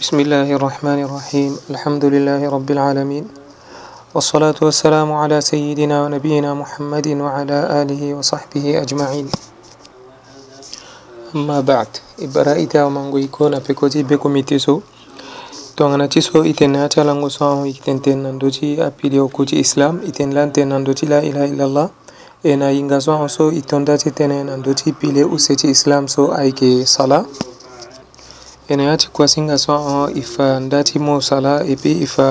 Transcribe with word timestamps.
بسم 0.00 0.16
الله 0.24 0.48
الرحمن 0.58 0.98
الرحيم 1.06 1.52
الحمد 1.70 2.04
لله 2.14 2.40
رب 2.56 2.68
العالمين 2.76 3.24
والصلاة 4.14 4.56
والسلام 4.66 5.12
على 5.12 5.36
سيدنا 5.40 5.96
ونبينا 6.04 6.50
محمد 6.54 7.06
وعلى 7.24 7.58
آله 7.82 8.02
وصحبه 8.16 8.64
أجمعين 8.84 9.26
أما 11.36 11.58
بعد 11.60 11.88
إبرائيتا 12.26 12.80
إتا 12.88 13.02
قيكونا 13.16 13.58
في 13.60 13.72
كتب 13.76 14.08
بكم 14.08 14.34
تسو 14.40 14.74
تونغنا 15.76 16.06
تسو 16.08 16.48
إتنا 16.48 16.86
تلانغو 16.88 17.28
سانو 17.28 17.68
إتن 17.68 18.00
تنان 18.02 18.38
دوتي 18.40 18.80
أبيديو 18.80 19.28
كتب 19.28 19.60
إسلام 19.60 19.94
إتن 20.08 20.30
لان 20.32 20.48
تنان 20.56 20.80
دوتي 20.80 21.04
لا 21.12 21.20
إله 21.28 21.44
إلا 21.52 21.64
الله 21.68 21.86
إنا 22.48 22.68
ينغزوان 22.72 23.28
سو 23.28 23.52
إتن 23.52 23.84
داتي 23.84 24.08
تنان 24.16 24.48
دوتي 24.64 24.96
بيلي 25.00 25.28
أسيتي 25.28 25.68
إسلام 25.76 26.06
سو 26.08 26.32
أيكي 26.32 26.88
صلاة 26.88 27.49
Enayati 28.70 29.08
koasinga 29.16 29.54
sɔŋɔ 29.58 29.94
oh, 29.98 30.08
ifandati 30.22 30.96
mo 31.06 31.14
sala 31.28 31.52
epi 31.72 31.90
ifa 32.06 32.28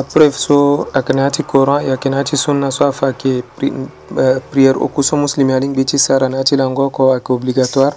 apreuve 0.00 0.36
so 0.46 0.58
akanati 0.98 1.42
coran 1.50 1.80
e 1.88 1.90
akanati 1.96 2.36
sunna 2.36 2.70
so 2.70 2.84
afa 2.88 3.12
ke 3.16 3.42
eh, 3.64 4.40
prière 4.52 4.76
oku 4.76 5.02
so 5.02 5.16
muslimi 5.16 5.52
alin 5.54 5.72
gbeti 5.72 5.98
sara 5.98 6.26
anati 6.28 6.54
lango 6.56 6.90
ko 6.92 7.14
ake 7.14 7.32
obligatoire 7.32 7.94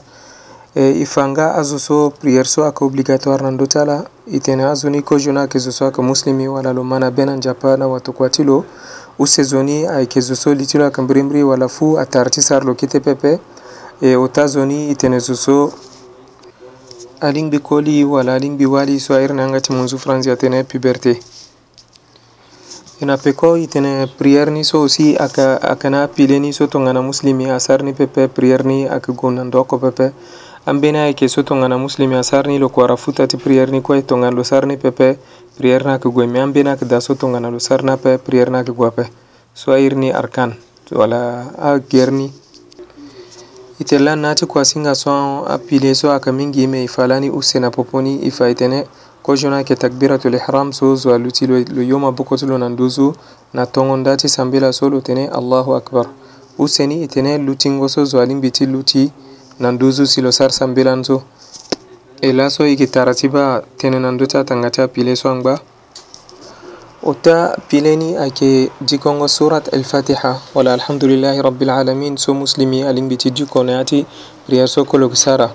e 0.75 1.02
ifanga 1.03 1.53
azo 1.59 1.77
so 1.80 2.09
prière 2.23 2.48
so 2.48 2.63
ake 2.66 2.80
obligatoire 2.85 3.41
nando 3.44 3.66
tala 3.66 4.05
itene 4.31 4.63
azo 4.63 4.89
ni 4.89 5.02
kojuna 5.02 5.41
ake 5.44 5.59
zo 5.59 5.72
so 5.72 5.86
ake 5.88 6.02
muslimi 6.02 6.47
wala 6.47 6.72
lo 6.73 6.83
mana 6.83 7.11
bena 7.11 7.36
njapa 7.36 7.75
na 7.77 7.88
watokua 7.88 8.30
ti 8.31 8.44
lo 8.44 8.63
usezoni 9.20 9.88
ayeke 9.88 10.22
zo 10.22 10.36
so 10.36 10.53
li 10.53 10.66
ti 10.66 10.77
lo 10.77 10.83
ayeke 10.86 11.02
mbirimbiri 11.02 11.44
wala 11.44 11.67
fu 11.67 11.99
atari 11.99 12.30
ti 12.31 12.41
sara 12.41 12.63
lo 12.66 12.73
kite 12.75 12.99
pepe 12.99 13.39
e 14.02 14.16
ota 14.16 14.47
zo 14.47 14.66
ni 14.66 14.89
itene 14.89 15.20
zo 15.20 15.36
so 15.36 15.73
Aling 17.21 17.52
bi 17.53 17.59
koli, 17.61 18.02
wala 18.03 18.34
aling 18.34 18.57
bi 18.57 18.66
wali 18.66 18.98
so 18.98 19.13
a 19.13 19.21
na 19.31 19.45
ngati 19.45 19.70
munzu 19.73 19.99
france 20.02 20.25
atene 20.31 20.63
puberté 20.66 21.19
ina 23.00 23.14
peko 23.17 23.58
itene 23.61 24.08
prière 24.09 24.50
ni 24.50 24.64
so 24.64 24.88
si 24.88 25.14
aka 25.16 25.53
akana 25.61 26.08
pile 26.09 26.39
ni 26.42 26.49
so 26.52 26.66
tongana 26.66 26.97
muslimi 27.05 27.45
ya 27.45 27.55
asar 27.61 27.83
ni 27.86 27.94
pepe 27.94 28.25
prière 28.27 28.66
ni 28.66 28.88
aka 28.89 29.14
gonan 29.14 29.52
doko 29.53 29.77
pepe 29.77 30.17
ambena 30.66 31.05
ke 31.14 31.30
so 31.30 31.44
tongana 31.45 31.77
muslimi 31.77 32.14
ya 32.17 32.25
asar 32.25 32.47
ni 32.49 32.58
loko 32.58 32.81
ara 32.81 32.97
futa 32.97 33.27
ti 33.30 33.38
prière 33.38 33.69
ni 33.69 33.81
tonga 33.86 34.02
tongana 34.02 34.33
lo 34.36 34.42
sar 34.42 34.66
ni 34.66 34.77
pepe 34.81 35.19
prière 35.59 35.86
na 35.86 36.02
aka 36.02 36.09
gue 36.09 36.25
me 36.25 36.42
ambena 36.42 36.73
ka 36.75 36.86
da 36.89 36.97
so 36.99 37.14
tongana 37.14 37.52
lo 37.53 37.59
sar 37.61 37.83
na 37.86 37.97
pe 38.02 38.17
prière 38.17 38.49
na 38.49 38.64
ka 38.66 38.72
go 38.73 38.89
pe 38.89 39.05
so 39.53 39.73
air 39.77 39.94
ni 39.95 40.09
arkan 40.09 40.58
wala 40.89 41.53
a 41.59 41.77
Italianaati 43.81 44.45
kuwasingason 44.45 45.43
appileeso 45.47 46.11
akamingime 46.11 46.83
ifalani 46.83 47.29
usenapoponi 47.29 48.15
ifaitene 48.25 48.87
kojonake 49.23 49.75
takbiratul 49.75 50.33
ihram 50.33 50.73
so 50.73 50.95
zwaluti 50.95 51.47
lo 51.47 51.83
yoma 51.91 52.11
bokotulo 52.11 52.57
nanduzu 52.57 53.15
na 53.53 53.65
tongondati 53.65 54.29
sambila 54.29 54.73
so 54.73 54.89
lutene 54.89 55.27
allahu 55.27 55.75
akbar 55.75 56.05
useni 56.59 57.03
itene 57.03 57.37
lutingo 57.37 57.89
so 57.89 58.05
zwalimbiti 58.05 58.65
luti 58.65 59.11
nanduzu 59.59 60.07
silosar 60.07 60.52
sambilanso 60.52 61.21
elaso 62.21 62.67
ikitaratiba 62.67 63.63
tene 63.77 63.99
nanduta 63.99 64.43
tangata 64.43 64.83
appileeso 64.83 65.29
angba 65.29 65.59
Ota 67.03 67.57
pileni 67.67 68.16
ake 68.17 68.71
jikongo 68.81 69.27
surat 69.27 69.73
al-Fatiha 69.73 70.39
wala 70.53 70.73
alhamdulillahi 70.73 71.41
rabbil 71.41 72.17
so 72.17 72.33
muslimi 72.35 72.83
alimbiti 72.83 73.31
jikonati 73.31 74.05
priya 74.45 74.67
so 74.67 74.85
kologisara 74.85 75.49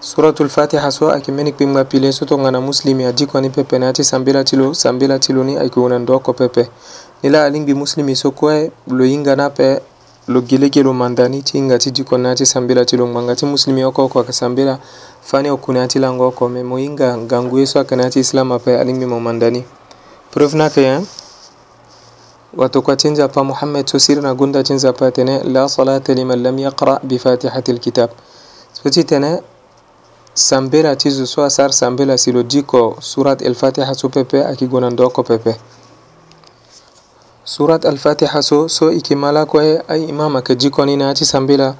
suratul 0.00 0.48
fatiha 0.50 0.90
so 0.90 1.08
ake 1.10 1.32
meni 1.32 1.52
kpimga 1.52 1.84
pile 1.84 2.12
so 2.12 2.26
to 2.26 2.36
ngana 2.38 2.60
muslimi 2.60 3.04
a 3.04 3.12
jikoni 3.12 3.48
pepe 3.50 3.78
nati 3.78 4.04
sambila 4.04 4.44
tilo 4.44 4.74
sambila 4.74 5.18
tilo 5.18 5.44
ni 5.44 5.56
ake 5.56 5.80
wona 5.80 5.98
ndoko 5.98 6.32
pepe 6.32 6.68
nila 7.22 7.44
alingbi 7.44 7.74
muslimi 7.74 8.16
so 8.16 8.30
kue 8.30 8.70
lo 8.88 9.04
yinga 9.06 9.44
ape 9.44 9.80
lo 10.28 10.40
gelege 10.40 10.82
lo 10.82 10.92
mandani 10.92 11.42
ti 11.42 11.52
hinga 11.52 11.78
ti 11.78 11.90
jikon 11.90 12.20
nati 12.20 12.46
sambila 12.46 12.84
tilo 12.84 13.08
ngmanga 13.08 13.36
ti 13.36 13.46
muslimi 13.46 13.84
oko 13.84 14.04
oko 14.04 14.20
ake 14.20 14.32
sambila 14.32 14.78
fani 15.22 15.50
okune 15.50 15.80
ati 15.80 15.98
lango 15.98 16.28
oko 16.28 16.48
me 16.48 16.62
mo 16.62 16.78
yinga 16.78 17.16
ganguye 17.16 17.66
so 17.66 17.80
ake 17.80 17.96
nati 17.96 18.20
islam 18.20 18.52
ape 18.52 18.80
alingbi 18.80 19.06
mo 19.06 19.20
mandani 19.20 19.64
preuve 20.34 20.56
nake 20.58 20.98
watokatinjapa 22.56 23.44
muhammad 23.44 23.86
so 23.86 23.98
sirna 23.98 24.34
gunda 24.34 24.62
tinjapa 24.62 25.10
tene 25.10 25.42
la 25.44 25.68
salata 25.68 26.12
liman 26.14 26.42
lam 26.42 26.58
yaqra 26.58 26.98
bi 27.02 27.18
fatihati 27.18 27.72
lkitab 27.72 28.10
speti 28.72 29.04
tene 29.04 29.42
sambela 30.34 30.96
ti 30.96 31.10
zo 31.10 31.26
so 31.26 31.42
asar 31.44 31.72
sambela 31.72 32.18
si 32.18 32.32
lo 32.32 32.42
diko 32.42 32.96
surat 33.00 33.42
elfatiha 33.42 33.94
so 33.94 34.08
pepe 34.08 34.44
ayeke 34.44 34.66
gue 34.66 34.80
na 34.80 34.90
ndoko 34.90 35.22
pepe 35.22 35.54
surat 37.44 37.84
alfatiha 37.86 38.42
so 38.42 38.68
so 38.68 38.90
e 38.90 38.94
yeke 38.94 39.14
ma 39.14 39.32
lako 39.32 39.62
ye 39.62 39.82
aimam 39.88 40.36
ayeke 40.36 40.54
diko 40.56 40.84
ni 40.86 40.96
na 40.96 41.14
ti 41.14 41.24
sambela 41.24 41.74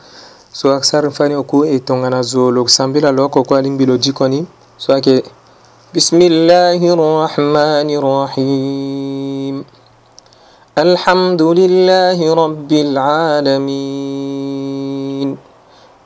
so 0.52 0.74
asar 0.74 1.10
fani 1.10 1.34
oku 1.34 1.64
e 1.64 1.78
tongana 1.78 2.22
zo 2.22 2.50
lo 2.50 2.68
sambela 2.68 3.10
lo 3.12 3.24
oko 3.24 3.42
kue 3.42 3.58
alingbi 3.58 3.86
lo 3.86 3.98
diko 3.98 4.28
ni 4.28 4.46
so 4.78 4.92
ayeke 4.94 5.22
بسم 5.94 6.18
الله 6.22 6.82
الرحمن 6.94 7.88
الرحيم 8.02 9.64
الحمد 10.78 11.42
لله 11.42 12.18
رب 12.34 12.72
العالمين 12.72 15.36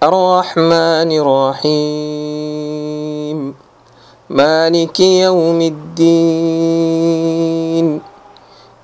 الرحمن 0.03 1.11
الرحيم 1.25 3.39
مالك 4.29 5.01
يوم 5.01 5.61
الدين 5.61 7.87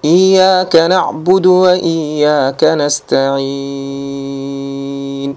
إياك 0.05 0.77
نعبد 0.77 1.47
وإياك 1.47 2.65
نستعين 2.65 5.37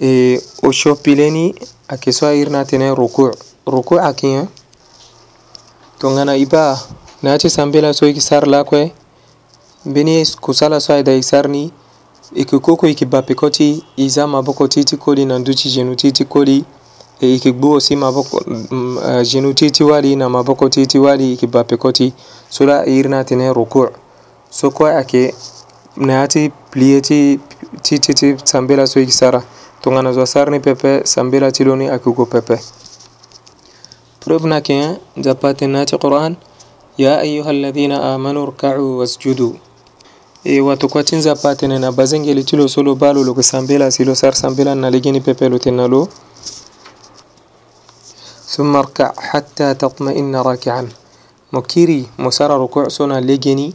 o 0.00 0.70
shoppileni 0.72 1.54
ake 1.88 2.12
so 2.12 2.34
irna 2.34 2.64
tenen 2.64 2.94
ruku 2.94 3.30
ruku 3.66 4.00
akiya 4.00 4.46
to 5.98 6.10
ngana 6.10 6.36
iba 6.36 6.80
nace 7.22 7.50
sambela 7.50 7.94
so 7.94 8.06
iki 8.08 8.20
sar 8.20 8.46
lakwe 8.48 8.92
beni 9.84 10.26
kusala 10.40 10.80
so 10.80 10.92
ayda 10.94 11.14
isarni 11.14 11.70
iki 12.34 12.58
koko 12.58 12.86
iki 12.88 13.06
bape 13.06 13.34
koti 13.34 13.82
iza 13.96 14.26
maboko 14.26 14.68
titi 14.68 14.96
koli 14.96 15.24
na 15.24 15.38
nduchi 15.38 15.70
jenu 15.70 15.94
titi 15.94 16.24
koli 16.24 16.64
e 17.20 17.34
iki 17.34 17.52
gbuo 17.52 17.80
si 17.80 17.96
maboko 17.96 18.36
uh, 18.36 19.22
jenu 19.22 19.54
titi 19.54 19.84
wali 19.84 20.16
na 20.16 20.28
maboko 20.28 20.68
titi 20.68 20.98
wali 20.98 21.32
iki 21.32 21.46
bape 21.46 21.76
koti 21.76 22.12
sola 22.50 22.86
irna 22.86 23.24
tenen 23.24 23.52
ruku 23.52 23.88
so 24.50 24.70
kwa 24.70 24.98
ake 24.98 25.34
nayati 25.96 26.50
plieti 26.70 27.40
titi 27.82 28.36
sambela 28.44 28.86
so 28.86 29.00
iki 29.00 29.12
sara 29.12 29.42
Tunganazwa 29.80 30.26
sarni 30.26 30.60
pepe 30.60 31.06
sambira 31.06 31.52
chiloni 31.52 31.88
akuko 31.88 32.26
pepe 32.26 32.58
preuve 34.20 34.48
na 34.48 34.60
ke 34.60 34.98
japate 35.16 35.66
naati 35.66 35.96
qur'an 35.98 36.36
ya 36.98 37.18
ayuha 37.20 37.50
alladhina 37.50 38.14
amanu 38.14 38.46
rka'u 38.50 38.98
wasjudu 38.98 39.54
e 40.44 40.60
watu 40.60 40.88
kwatin 40.88 41.20
zapate 41.22 41.68
ne 41.68 41.78
na 41.78 41.92
bazengeli 41.92 42.44
chilo 42.44 42.68
solo 42.68 42.94
balo 42.94 43.22
lo 43.24 43.42
sambela 43.42 43.90
silo 43.90 44.14
sar 44.14 44.34
sambela 44.34 44.74
na 44.74 44.90
ligini 44.90 45.20
pepe 45.20 45.48
lo 45.48 45.58
tenalo 45.58 46.08
ثم 48.48 48.76
اركع 48.76 49.12
حتى 49.16 49.74
تطمئن 49.74 50.36
راكعا 50.36 50.88
مكيري 51.52 52.06
مسار 52.18 52.50
ركوع 52.60 52.88
سونا 52.88 53.20
لجني 53.20 53.74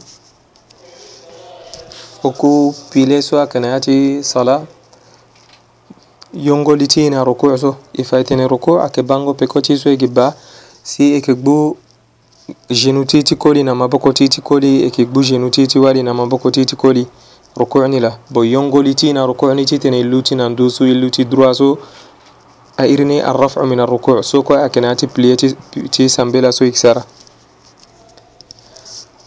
وكو 2.23 2.73
بيلي 2.93 3.21
سوا 3.21 3.45
كناتي 3.45 4.23
صلاة 4.23 4.63
yongolitiina 6.33 7.23
rukuuc 7.23 7.57
so 7.59 7.75
e 7.93 8.03
faytini 8.03 8.47
rukuuca 8.47 8.89
ke 8.89 9.01
bango 9.03 9.33
pe 9.33 9.45
kotiso 9.47 9.89
e 9.89 9.95
gibba 9.97 10.33
si 10.83 11.13
e 11.13 11.19
ke 11.21 11.35
gbu 11.35 11.77
jenu 12.69 13.05
titi 13.05 13.35
koli 13.35 13.63
na 13.63 13.73
maboko 13.75 14.13
titi 14.13 14.41
koli 14.41 14.83
e 14.85 14.89
ke 14.89 15.05
gbu 15.05 15.21
jenu 15.23 15.49
titi 15.49 15.79
wali 15.79 16.03
na 16.03 16.13
maboko 16.13 16.51
titi 16.51 16.75
koli 16.75 17.07
rukuucni 17.55 17.99
la 17.99 18.17
bo 18.29 18.43
yongolitiina 18.43 19.25
rukuucni 19.25 19.65
titene 19.65 19.99
i 19.99 20.03
luti 20.03 20.35
nan 20.35 20.55
duusu 20.55 20.85
i 20.87 20.93
luti 20.93 21.25
droit 21.25 21.55
so 21.57 21.77
a 22.77 22.85
irini 22.87 23.21
arrafcu 23.21 23.65
min 23.65 23.79
arrukuuc 23.79 24.23
so 24.25 24.41
koy 24.41 24.57
a 24.57 24.69
kena 24.69 24.95
ti 24.95 25.07
plie 25.07 25.35
ti 25.91 26.09
sambe 26.09 26.41
la 26.41 26.51
so 26.51 26.65
i 26.65 26.71
gisara 26.71 27.03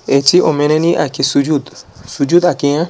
e 0.06 0.22
ti 0.22 0.40
o 0.40 0.52
meneni 0.52 0.96
ayeke 0.96 1.22
sujud 1.22 1.70
sujud 2.06 2.44
ayeke 2.44 2.66
yen 2.68 2.86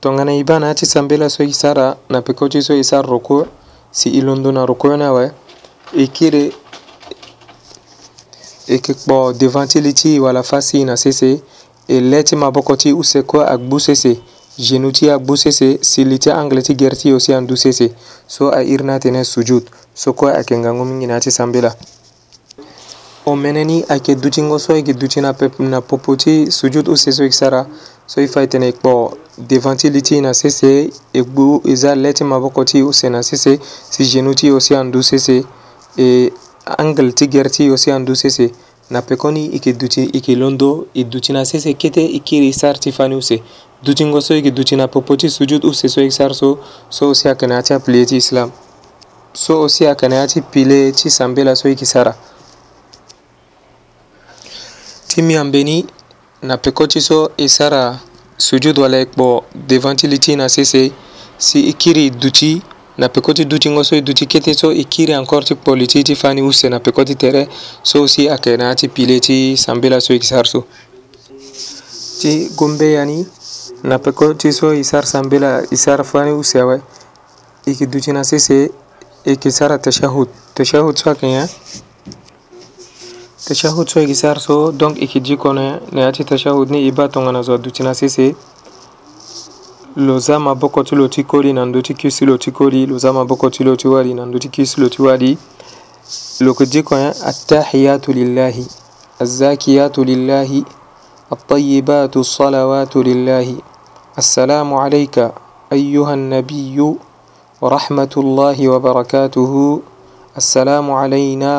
tongana 0.00 0.34
ibana 0.34 0.72
chi 0.74 0.86
sambela 0.86 1.28
so 1.30 1.42
isara 1.44 1.96
na 2.08 2.22
pekochi 2.22 2.62
so 2.62 2.74
isar 2.76 3.04
roko 3.06 3.46
si 3.90 4.10
ilondo 4.10 4.50
na 4.52 4.64
roko 4.66 4.96
na 4.96 5.12
we 5.12 5.30
ekire 5.96 6.52
ekikpo 8.68 9.32
devanti 9.32 9.80
li 9.80 9.92
ti 9.92 10.20
wala 10.20 10.42
fasi 10.42 10.84
na 10.84 10.96
sese 10.96 11.42
e 11.88 12.00
le 12.00 12.22
ti 12.22 12.36
maboko 12.36 12.76
ti 12.76 12.92
useko 12.92 13.42
agbu 13.44 13.80
sese 13.80 14.16
genu 14.58 14.90
ti 14.92 15.10
agbu 15.10 15.36
sese 15.36 15.78
si 15.82 16.04
li 16.04 16.18
ti 16.18 16.30
angle 16.30 16.62
ti 16.62 16.74
ger 16.74 16.96
ti 16.96 17.08
yo 17.08 17.18
si 17.20 17.34
andu 17.34 17.56
sese 17.56 17.92
so 18.26 18.50
airi 18.54 18.84
na 18.84 18.94
atene 18.94 19.24
sujud 19.24 19.62
so 19.94 20.12
kue 20.12 20.32
ayeke 20.32 20.58
ngangu 20.58 20.84
mingi 20.84 21.06
na 21.06 21.14
yâ 21.18 21.20
ti 21.20 21.30
sambela 21.30 21.74
o 23.26 23.36
mene 23.36 23.64
ni 23.64 23.84
ayeke 23.88 24.14
duti 24.14 24.42
ngo 24.42 24.58
so 24.58 24.72
ayeke 24.72 24.92
duti 24.94 25.20
na, 25.20 25.34
na 25.58 25.80
popo 25.80 26.16
ti 26.16 26.50
sujud 26.50 26.88
use 26.88 27.12
so 27.12 27.22
yeke 27.22 27.34
sara 27.34 27.66
so 28.06 28.20
i 28.22 28.26
fa 28.28 28.42
e 28.42 28.46
tene 28.46 28.72
kpo 28.72 29.12
devantili 29.48 30.20
na 30.20 30.34
sese 30.34 30.90
egbu 31.12 31.62
eza 31.66 31.94
leti 31.94 32.24
maboko 32.24 32.64
ti 32.64 32.82
use 32.82 33.08
na 33.08 33.22
sese 33.22 33.58
si 33.90 34.04
genou 34.04 34.34
ti 34.34 34.50
ose 34.50 34.76
andu 34.76 35.02
sese 35.02 35.44
e 35.96 36.32
angle 36.64 37.12
ti 37.12 37.26
gere 37.28 37.50
ti 37.50 37.70
ose 37.70 37.92
andu 37.92 38.14
sese 38.16 38.50
na 38.90 39.02
pekoni 39.02 39.50
yeke 39.52 39.72
duti 39.72 40.10
yeke 40.12 40.34
londo 40.34 40.86
e 40.94 41.04
duti 41.04 41.32
na 41.32 41.44
sese 41.44 41.72
kete 41.74 42.04
e 42.14 42.18
kiri 42.18 42.52
sar 42.52 42.78
ti 42.78 42.92
fâ 42.92 43.08
ni 43.08 43.14
use 43.14 43.42
dutingo 43.82 44.20
so 44.20 44.34
yeke 44.34 44.50
duti 44.50 44.76
na 44.76 44.88
popo 44.88 45.16
ti 45.16 45.30
sujud 45.30 45.64
use 45.64 45.88
so 45.88 46.00
yeke 46.00 46.12
sar 46.12 46.34
so 46.34 46.58
so 46.88 47.10
ose 47.10 47.28
ayeke 47.28 47.46
na 47.46 47.54
ya 47.54 47.62
ti 47.62 47.74
aplie 47.74 48.04
ti 48.06 48.16
islam 48.16 48.50
so 49.32 49.62
ose 49.62 49.86
ayeke 49.86 50.08
na 50.08 50.16
ya 50.16 50.26
ti 50.28 50.40
pile 50.40 50.92
ti 50.92 51.10
sambela 51.10 51.56
so 51.56 51.68
yeke 51.68 51.86
sara 51.86 52.14
ti 55.08 55.22
mi 55.22 55.36
ambeni 55.36 55.86
na 56.42 56.56
peko 56.56 56.86
ti 56.86 57.00
so 57.00 57.30
e 57.36 57.48
sara 57.48 58.00
sujudwalay 58.40 59.04
kpo 59.06 59.44
devanti 59.66 60.06
liti 60.06 60.36
na 60.36 60.48
sese 60.48 60.92
si 61.38 61.60
i 61.68 61.72
kiri 61.72 62.10
duti 62.10 62.62
na 62.98 63.08
peko 63.08 63.32
ti 63.34 63.44
duti 63.44 63.68
ŋgo 63.68 63.82
so 63.88 63.94
i 63.96 64.00
duti 64.02 64.24
kiti 64.32 64.52
so 64.60 64.68
i 64.72 64.84
kiri 64.92 65.12
encore 65.20 65.44
ti 65.48 65.54
kpo 65.60 65.72
liti 65.80 66.00
ti 66.06 66.14
fani 66.14 66.40
use 66.42 66.68
na 66.68 66.78
peko 66.84 67.04
ti 67.08 67.14
tere 67.14 67.48
so 67.82 68.06
si 68.08 68.28
ayeke 68.28 68.56
na 68.56 68.64
yâ 68.70 68.74
ti 68.80 68.86
pile 68.88 69.20
ti 69.20 69.56
sambela 69.56 70.00
so 70.00 70.12
e 70.12 70.16
yeke 70.16 70.26
sar 70.26 70.46
so 70.52 70.60
ti 72.20 72.48
gombe 72.58 72.88
yani 72.98 73.26
na 73.82 73.98
peko 73.98 74.34
ti 74.34 74.52
so 74.52 74.72
e 74.72 74.82
sar 74.84 75.04
sambela 75.06 75.62
e 75.70 75.76
sar 75.76 76.04
fani 76.04 76.32
use 76.32 76.58
awe 76.60 76.76
e 76.76 76.80
yeke 77.70 77.86
duti 77.86 78.12
na 78.12 78.22
sese 78.24 78.54
e 78.54 78.70
yeke 79.26 79.50
sara 79.52 79.78
tashahud 79.78 80.28
tashahud 80.54 80.96
so 80.96 81.10
ayeke 81.10 81.26
nyen 81.26 81.48
tashahud 83.44 83.88
so 83.88 84.02
igi 84.02 84.14
sar 84.14 84.40
so 84.40 84.72
donc 84.72 84.98
ikiji 85.02 85.36
kone 85.36 85.80
ne 85.92 86.04
ati 86.06 86.24
tashahud 86.24 86.70
ni 86.70 86.86
iba 86.86 87.08
tongana 87.08 87.42
zo 87.42 87.58
dutina 87.58 87.94
sese 87.94 88.34
lo 89.96 90.18
za 90.18 90.36
maboko 90.38 90.82
ti 90.84 90.96
lo 90.96 91.08
ti 91.08 91.24
kori 91.24 91.52
na 91.52 91.64
ndö 91.66 91.82
ti 91.82 91.94
kisi 91.94 92.26
lo 92.26 92.36
ti 92.38 92.50
kori 92.52 92.86
lo 92.86 92.98
za 92.98 93.12
maboko 93.12 93.50
ti 93.50 93.64
lo 93.64 93.76
ti 93.76 93.88
wari 93.88 94.14
na 94.14 94.26
ndö 94.26 94.38
ti 94.38 94.48
kisi 94.48 94.80
lo 94.80 94.88
ti 94.88 95.02
wari 95.02 95.38
lo 96.40 96.54
kiji 96.54 96.82
kone 96.82 97.06
attahiyatu 97.24 98.12
lillahi 98.12 98.66
الزاكيات 99.20 99.98
لله 99.98 100.64
الطيبات 101.32 102.16
الصلوات 102.16 102.96
لله 102.96 103.48
السلام 104.18 104.74
عليك 104.74 105.32
أيها 105.72 106.14
النبي 106.14 106.78
ورحمة 107.60 108.12
الله 108.16 108.68
وبركاته 108.68 109.52
السلام 110.36 110.86
علينا 110.92 111.52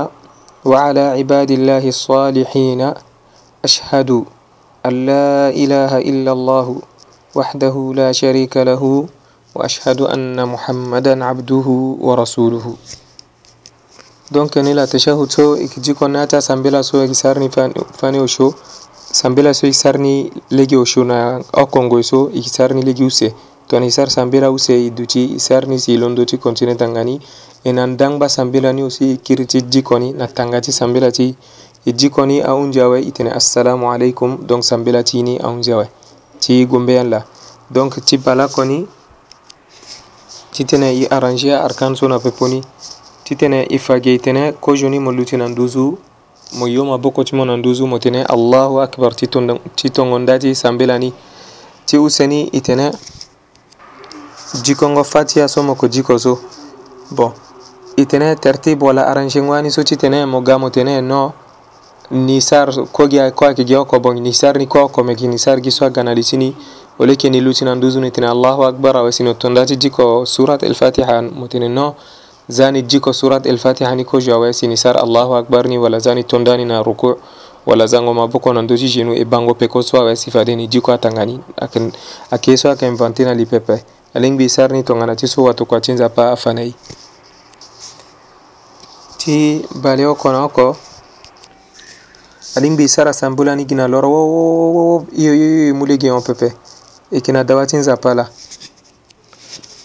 وعلى 0.62 1.18
عباد 1.18 1.52
الله 1.58 1.84
الصالحين 1.90 2.94
أشهد 3.66 4.10
أن 4.86 4.94
لا 5.06 5.50
إله 5.50 5.92
إلا 6.06 6.31
الله 6.31 6.66
وحده 7.36 7.75
لا 7.98 8.12
شريك 8.12 8.58
له 8.69 8.84
وأشهد 9.56 10.02
أن 10.02 10.38
محمدا 10.38 11.13
عبده 11.18 11.68
ورسوله 12.02 12.66
donc 14.31 14.56
ni 14.63 14.74
la 14.74 14.88
tashahud 14.88 15.30
so 15.31 15.58
ikijiko 15.58 16.08
nata 16.08 16.42
sambila 16.42 16.84
so 16.84 17.04
ikisarni 17.06 17.50
fani 17.98 18.19
osho 18.19 18.54
sambila 19.12 19.54
so 19.54 19.68
ikisarni 19.68 20.31
legi 20.50 20.78
osho 20.78 21.04
na 21.04 21.42
okongo 21.54 22.04
so 22.04 22.30
ikisarni 22.34 22.81
legi 22.81 23.04
use 23.04 23.34
to 23.68 23.80
ni 23.80 23.92
sar 23.92 24.10
sambira 24.10 24.52
use 24.52 24.86
iduchi 24.88 25.25
isarni 25.25 25.80
silondoti 25.80 26.38
continent 26.38 26.81
angani 26.81 27.19
enan 27.66 27.98
dangba 27.98 28.30
sanbelani 28.30 28.84
osi 28.84 29.18
kiriti 29.18 29.62
jikoni 29.62 30.12
na 30.12 30.28
tangati 30.28 30.72
sanbelati 30.72 31.36
e 31.86 31.92
jikoni 31.92 32.42
a 32.42 32.54
unjawe 32.56 33.02
itene 33.04 33.31
assalamu 33.31 33.92
alaikum 33.92 34.38
donc 34.48 34.63
sanbelatini 34.63 35.40
a 35.44 35.48
unjawe 35.48 35.88
ti 36.40 36.66
gombeyan 36.66 37.10
la 37.10 37.24
donc 37.72 38.06
ti 38.06 38.18
bala 38.18 38.48
koni 38.48 38.88
ti 40.52 40.63
tene 40.66 40.94
i 40.98 41.08
arranger 41.10 41.58
arkan 41.62 41.96
so 41.96 42.08
na 42.08 42.19
peponi 42.19 42.62
ti 43.24 43.36
tene 43.36 43.68
i 43.69 43.80
fage 43.80 44.18
tene 44.18 44.54
kojoni 44.54 45.00
mo 45.00 45.12
luti 45.12 45.38
na 45.38 45.48
nduzu 45.48 45.98
mo 46.58 46.68
yo 46.68 46.86
maboko 46.86 47.24
ti 47.24 47.36
mo 47.36 47.46
na 47.46 47.58
nduzu 47.58 47.88
mo 47.88 48.00
tene 48.00 48.24
allahu 48.24 48.81
akbar 48.81 49.16
ti 49.75 49.90
tongonda 49.92 50.40
ti 50.40 50.56
sambelani 50.56 51.13
ti 51.86 51.98
useni 51.98 52.48
i 52.54 52.62
tene 52.62 52.92
jikongo 54.63 55.04
fatiya 55.04 55.48
so 55.48 55.62
mo 55.63 55.74
yeke 55.74 55.90
jiko 55.90 56.19
so 56.19 56.40
bon 57.12 57.31
itene 57.97 58.35
tertib 58.35 58.83
wala 58.83 59.07
arrangement 59.07 59.67
so 59.69 59.83
chitene 59.83 60.25
mogamo 60.25 60.69
tene 60.69 61.01
no 61.01 61.33
nisar 62.11 62.71
kogia 62.91 63.31
kwa 63.31 63.53
kigio 63.53 63.85
ko 63.85 63.99
bong 63.99 64.19
nisar 64.21 64.57
ni 64.57 64.65
ko 64.67 64.88
ko 64.88 65.03
meki 65.03 65.27
nisar 65.27 65.59
giswa 65.61 65.89
ganalisini 65.89 66.55
ولكن 66.99 67.31
ni 67.31 67.41
lutina 67.41 67.75
nduzuni 67.75 68.11
tene 68.11 68.27
allahu 68.27 68.63
akbar 68.63 68.97
awasino 68.97 69.33
tondati 69.33 69.75
jiko 69.77 70.25
surat 70.25 70.63
al-fatiha 70.63 71.21
mutene 71.21 71.67
no 71.69 71.95
zani 72.49 72.81
jiko 72.83 73.13
surat 73.13 73.47
al-fatiha 73.47 73.95
ni 73.95 74.05
ko 74.05 74.19
jawasi 74.19 74.67
nisar 74.67 74.97
allahu 74.97 75.35
akbar 75.35 75.67
ni 75.67 75.77
wala 75.77 75.99
zani 75.99 76.23
tondani 76.23 76.65
na 76.65 76.83
ruku' 76.83 77.17
wala 77.65 77.88
zango 77.88 78.13
maboko 78.13 78.53
na 78.53 78.61
ndozi 78.61 78.89
jenu 78.89 79.13
e 79.13 79.25
bango 79.25 79.53
peko 79.53 79.81
so 79.81 79.97
awasi 79.97 80.31
fadeni 80.31 80.67
jiko 80.67 80.91
atangani 80.93 81.39
akeso 82.31 82.69
aka 82.71 82.88
invente 82.88 83.23
na 83.23 83.33
lipepe 83.33 83.83
alingbi 84.13 84.49
sar 84.49 84.71
ni 84.71 84.83
tongana 84.83 85.15
ti 85.15 85.27
so 85.27 85.43
watu 85.43 85.65
kwa 85.65 85.81
chinza 85.81 86.09
pa 86.09 86.31
afanei 86.31 86.75
ti 89.22 89.62
balewo 89.75 90.16
kono 90.16 90.50
ko 90.50 90.75
aling 92.56 92.75
bi 92.78 92.88
sara 92.90 93.13
sambulani 93.13 93.66
gina 93.68 93.88
loro 93.88 94.10
wo 94.10 94.25
wo 94.25 94.72
wo 94.74 94.74
wo 94.74 95.06
iyo 95.13 95.36
iyo 95.36 95.66
iyo 95.66 95.75
mulege 95.75 96.10
on 96.12 96.22
pepe 96.25 96.54
ikina 97.12 97.42
e 97.42 97.44
dawatin 97.44 97.84
zapala 97.86 98.28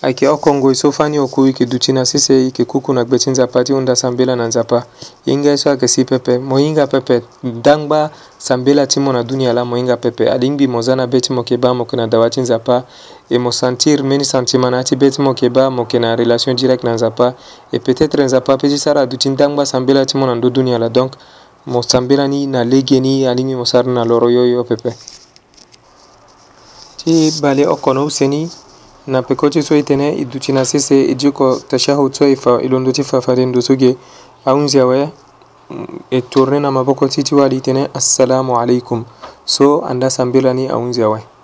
ayeke 0.03 0.29
okongo 0.29 0.75
so 0.75 0.89
fâ 0.91 1.09
ni 1.11 1.19
oku 1.19 1.47
yeke 1.47 1.67
duti 1.67 1.93
na 1.93 2.05
sese 2.07 2.35
yeke 2.45 2.65
kuku 2.65 2.93
na 2.95 3.05
gbe 3.05 3.19
ti 3.19 3.31
nzapa 3.31 3.65
ti 3.65 3.73
hunda 3.73 3.97
sambela 3.97 4.37
na 4.37 4.47
nzapa 4.49 4.87
hinga 5.25 5.57
so 5.57 5.71
ayeke 5.71 5.89
si 5.89 6.05
pepe 6.05 6.39
mo 6.39 6.57
hinga 6.59 6.87
pepe 6.87 7.21
dangba 7.45 8.11
sambela 8.39 8.87
ti 8.87 9.01
mo 9.01 9.13
na 9.13 9.23
dunia 9.23 9.53
la 9.53 9.65
mo 9.65 9.77
hinga 9.77 9.97
pepe 9.97 10.31
alingbi 10.31 10.67
mo 10.69 10.81
za 10.83 10.97
na 10.97 11.07
be 11.07 11.21
ti 11.21 11.33
mo 11.33 11.41
yeke 11.45 11.57
ba 11.61 11.75
mo 11.75 11.85
yeke 11.85 11.97
na 11.97 12.07
dawa 12.07 12.31
ti 12.31 12.41
nzapa 12.41 12.85
emosentir 13.31 14.05
mbeni 14.05 14.25
sentiment 14.25 14.71
na 14.71 14.77
ya 14.77 14.85
ti 14.85 14.97
be 14.97 15.11
ti 15.11 15.23
mo 15.23 15.31
yeke 15.31 15.49
ba 15.49 15.71
mo 15.71 15.83
yeke 15.83 15.99
na 15.99 16.17
relation 16.17 16.55
direct 16.57 16.85
na 16.85 16.95
nzapa 16.95 17.35
e 17.73 17.79
peut-être 17.79 18.21
nzapa 18.23 18.57
peut 18.59 18.71
ti 18.71 18.79
sara 18.79 19.07
duti 19.07 19.29
ndangba 19.29 19.67
sambela 19.67 20.07
ti 20.07 20.17
mû 20.19 20.27
na 20.27 20.35
ndö 20.35 20.51
dunia 20.51 20.79
la 20.79 20.89
donc 20.89 21.13
mo 21.67 21.83
sambela 21.83 22.29
ni 22.29 22.47
na 22.47 22.65
lege 22.65 23.01
ni 23.01 23.27
alingbi 23.27 23.55
mo 23.57 23.65
sara 23.65 23.89
ni 23.89 23.95
na 23.95 24.05
loro 24.05 24.31
yoyo 24.31 24.65
pepe 24.65 24.95
ti 26.97 27.33
bale 27.43 27.67
oko 27.67 27.95
na 27.95 28.03
use 28.05 28.29
ni 28.29 28.49
na 29.07 29.23
peko 29.23 29.51
ti 29.51 29.63
so 29.63 29.75
e 29.75 29.83
tene 29.83 30.15
e 30.21 30.25
duti 30.25 30.53
na 30.53 30.65
sese 30.65 31.03
e 31.11 31.15
diko 31.15 31.61
tashahud 31.69 32.13
so 32.15 32.25
e, 32.27 32.37
fa, 32.37 32.59
e 32.63 32.69
londo 32.69 32.93
ti 32.93 33.03
fafadendo 33.03 33.61
so 33.61 33.75
ge 33.75 33.97
ahunzi 34.45 34.81
awe 34.81 35.11
mm, 35.71 35.87
e 36.11 36.21
tourné 36.23 36.61
na 36.61 36.71
maboko 36.71 37.09
ti 37.09 37.23
ti 37.25 37.35
wali 37.35 37.61
tene 37.61 37.91
assalamu 37.95 38.55
alaikum 38.59 39.05
so 39.45 39.83
anda 39.85 40.11
sambela 40.11 40.55
ni 40.55 40.69
ahunzi 40.69 41.03
awe 41.03 41.36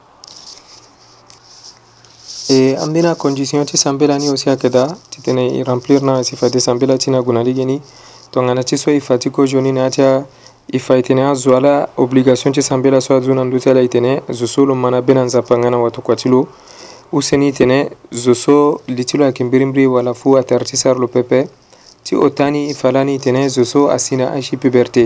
ಅಂದಿನ 2.85 3.09
ಕೊಂಜಿಸಿಯೊಂಚಿ 3.23 3.76
ಸಂಬೇಲಾನಿ 3.87 4.26
ಒಸಿಯಾಕೆದ 4.35 4.78
ತಿತಿನ 5.12 5.40
ಈ 5.59 5.61
ರಂಪ್ಲಿರ್ನ 5.71 6.12
ಸಿಫಾಯ್ತಿ 6.28 6.61
ಸಂಬೇಲಾಚಿನ 6.68 7.16
ಗುಣಾಲಿಗೆನಿ 7.28 7.76
ತೊಂಗನಾಚಿ 8.35 8.76
ಸೊ 8.85 8.90
ಇಫಾತಿ 9.00 9.30
ಕೋಜೊನಿ 9.38 9.75
ನಾಚಾ 9.80 10.09
ifa 10.78 10.94
itene 11.00 11.23
azo 11.30 11.50
ala 11.56 11.73
obligation 12.02 12.50
ti 12.56 12.62
sambela 12.66 12.99
so 13.06 13.11
azo 13.16 13.32
na 13.38 13.42
ndö 13.49 13.59
ti 13.62 13.68
ala 13.73 13.80
itene 13.87 14.12
zo 14.38 14.47
so 14.52 14.61
lo 14.68 14.75
mana 14.82 14.99
be 15.06 15.12
na 15.16 15.23
nzapanga 15.28 15.71
na 15.75 15.78
watokua 15.85 16.14
ti 16.21 16.28
lo 16.32 16.38
useni 17.18 17.47
itene 17.52 17.78
zo 18.25 18.35
so 18.42 18.54
li 18.97 19.04
ti 19.11 19.14
lo 19.21 19.25
ayeke 19.28 19.42
mbirimbiri 19.49 19.85
wala 19.97 20.12
fu 20.21 20.28
atari 20.40 20.64
ti 20.71 20.76
sara 20.82 20.99
lo 21.04 21.09
pepe 21.16 21.40
ti 22.06 22.12
ota 22.26 22.47
ni 22.54 22.61
ifa 22.75 22.92
lani 22.97 23.14
itene 23.18 23.42
zo 23.56 23.64
so 23.73 23.80
asi 23.97 24.14
na 24.21 24.28
azi 24.38 24.54
puberté 24.64 25.04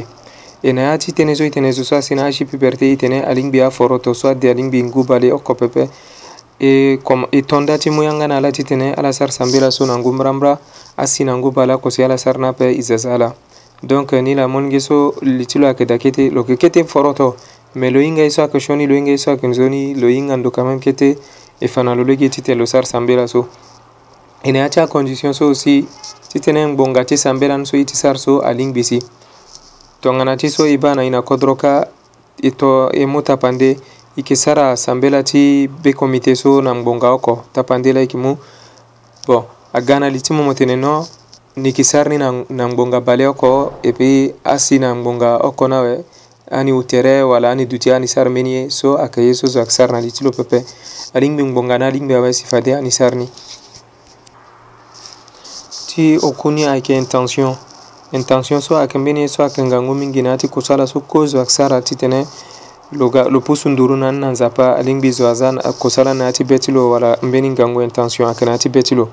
e 0.69 0.75
na 0.79 0.83
ya 0.89 0.93
ti 1.05 1.17
tënë 1.21 1.35
so 1.41 1.45
itene 1.51 1.71
zo 1.79 1.85
so 1.91 1.95
asi 2.01 2.13
na 2.19 2.25
azi 2.31 2.45
puberté 2.53 2.93
itene 2.97 3.19
alingbi 3.31 3.61
aforo 3.71 3.99
to 4.07 4.15
so 4.21 4.27
ade 4.35 4.47
alingbi 4.55 4.81
ngu 4.91 5.05
bale 5.13 5.29
oko 5.39 5.55
pepe 5.63 5.85
e 6.59 6.99
kom 7.05 7.27
e 7.33 7.43
tonda 7.43 7.77
ti 7.79 7.91
mû 7.91 8.03
yanga 8.03 8.27
na 8.29 8.39
ala 8.39 8.51
titene 8.51 8.95
ala 8.97 9.13
sara 9.13 9.31
sambela 9.31 9.71
so 9.71 9.85
na 9.87 9.97
ngu 9.97 10.13
mbirambira 10.13 10.59
asi 10.97 11.25
na 11.25 11.37
ngu 11.37 11.51
bala 11.53 11.77
kosi 11.77 12.03
ala 12.03 12.17
sara 12.17 12.39
na 12.39 12.49
ape 12.49 12.73
e 12.73 12.81
zaza 12.83 13.15
ala 13.15 13.35
donc 13.83 14.13
ni 14.13 14.35
la 14.35 14.47
molenge 14.49 14.81
so 14.81 15.15
li 15.21 15.45
ti 15.47 15.59
lo 15.59 15.67
ayeke 15.67 15.85
da 15.85 15.99
kete 15.99 16.31
lo 16.31 16.41
yeke 16.49 16.57
kete 16.57 16.85
foroto 16.85 17.37
me 17.75 17.91
lo 17.91 18.01
hinga 18.01 18.23
ye 18.23 18.31
so 18.31 18.41
ayeke 18.43 18.61
sioni 18.61 18.87
lo 18.87 18.95
hinga 18.95 19.11
ye 19.11 19.19
so 19.19 19.31
ayeke 19.33 19.47
nzoni 19.49 19.95
lo 20.01 20.09
hinga 20.09 20.37
ndo 20.37 20.51
quand 20.51 20.67
même 20.69 20.81
kete 20.81 21.19
e 21.61 21.69
fa 21.69 21.83
na 21.83 21.95
lo 21.95 22.03
lege 22.05 22.29
titene 22.31 22.59
lo 22.59 22.65
sara 22.67 22.87
sambela 22.87 23.29
so 23.29 23.47
e 24.43 24.51
na 24.53 24.59
ya 24.61 24.69
ti 24.71 24.81
acondition 24.81 25.35
so 25.35 25.49
aussi 25.49 25.87
titene 26.33 26.65
ngbonga 26.73 27.05
ti 27.05 27.19
sambela 27.19 27.59
ni 27.59 27.67
so 27.67 27.77
ye 27.77 27.85
ti 27.85 27.95
sara 27.97 28.17
so 28.19 28.41
alingbi 28.41 28.83
si 28.83 28.99
tongana 30.01 30.37
ti 30.37 30.49
so 30.49 30.65
e 30.65 30.79
ba 30.79 30.95
na 30.95 31.03
e 31.05 31.11
na 31.11 31.21
kodro 31.21 31.55
ka 31.55 31.87
e 32.41 32.51
to 32.51 32.89
e 32.97 33.05
mu 33.05 33.21
tapa 33.21 33.53
nde 33.53 33.77
i 34.19 34.23
ke 34.23 34.35
sara 34.37 34.77
sambela 34.77 35.23
ti 35.23 35.69
be 35.69 35.93
komite 35.93 36.33
so 36.35 36.57
na 36.65 36.73
ngbonga 36.75 37.13
oko 37.13 37.45
tapandela 37.53 38.01
e 38.01 38.09
yeke 38.09 38.17
mu 38.17 38.33
bon 39.27 39.45
aga 39.77 40.01
na 40.01 40.09
li 40.09 40.21
ti 40.25 40.33
mû 40.33 40.41
mûtene 40.43 40.73
no 40.77 41.05
ni 41.57 41.69
yeke 41.69 41.85
sara 41.85 42.09
ni 42.09 42.17
na 42.17 42.65
ngbonga 42.67 43.01
bale 43.05 43.27
oko 43.29 43.73
e 43.83 43.93
puis 43.93 44.33
asi 44.43 44.79
na 44.79 44.95
ngbonga 44.95 45.37
oko 45.45 45.69
ni 45.69 45.75
awe 45.77 46.05
ani 46.51 46.73
utere 46.73 47.21
wala 47.29 47.51
ani 47.51 47.67
duti 47.67 47.93
ani 47.93 48.09
sara 48.09 48.31
mbeni 48.31 48.53
ye 48.53 48.71
so 48.71 48.97
ayeke 48.97 49.21
ye 49.21 49.35
so 49.35 49.47
zo 49.47 49.59
ayeke 49.59 49.73
sara 49.73 49.93
na 49.93 50.01
li 50.01 50.09
ti 50.11 50.25
lo 50.25 50.31
pepe 50.31 50.65
alingbi 51.15 51.45
ngbonga 51.45 51.79
ni 51.79 51.85
alingbi 51.85 52.15
awe 52.15 52.33
si 52.33 52.47
fade 52.49 52.73
ani 52.75 52.91
sara 52.91 53.17
ni 53.21 53.29
ti 55.93 56.17
oku 56.17 56.51
ni 56.51 56.65
ayeke 56.65 56.97
intention 56.97 57.53
intention 58.13 58.63
so 58.65 58.79
ayeke 58.81 58.97
mbeni 58.99 59.21
ye 59.21 59.29
so 59.29 59.43
ayeke 59.45 59.61
ngangu 59.63 59.93
mingi 59.95 60.23
na 60.23 60.31
yâ 60.33 60.39
ti 60.39 60.49
kusala 60.49 60.87
so 60.87 61.01
kue 61.05 61.27
zo 61.27 61.37
ayeke 61.37 61.53
sara 61.53 61.83
titene 61.83 62.25
lopusu 62.93 63.69
nduru 63.69 63.97
nan 63.97 64.19
nan 64.21 64.35
zapa 64.35 64.77
alingbi 64.77 65.11
zo 65.13 65.27
azan 65.29 65.59
kosala 65.79 66.15
na 66.15 66.27
ati 66.27 66.45
betilo 66.45 66.91
wala 66.91 67.19
mbeni 67.23 67.51
ngangu 67.51 67.83
intention 67.83 68.29
akana 68.29 68.53
ati 68.53 68.69
betilo 68.69 69.09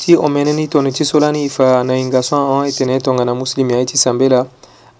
ti 0.00 0.16
omeneni 0.16 0.68
tongni 0.68 0.92
ti 0.92 1.04
so 1.04 1.20
lani 1.20 1.48
fa 1.48 1.82
na 1.84 1.94
hinga 1.94 2.22
so 2.22 2.36
ahon 2.36 2.66
e 2.66 2.72
tene 2.72 3.00
tongana 3.00 3.34
muslimi 3.34 3.74
aye 3.74 3.84
ti 3.84 3.96
sambe 3.98 4.28
la 4.28 4.46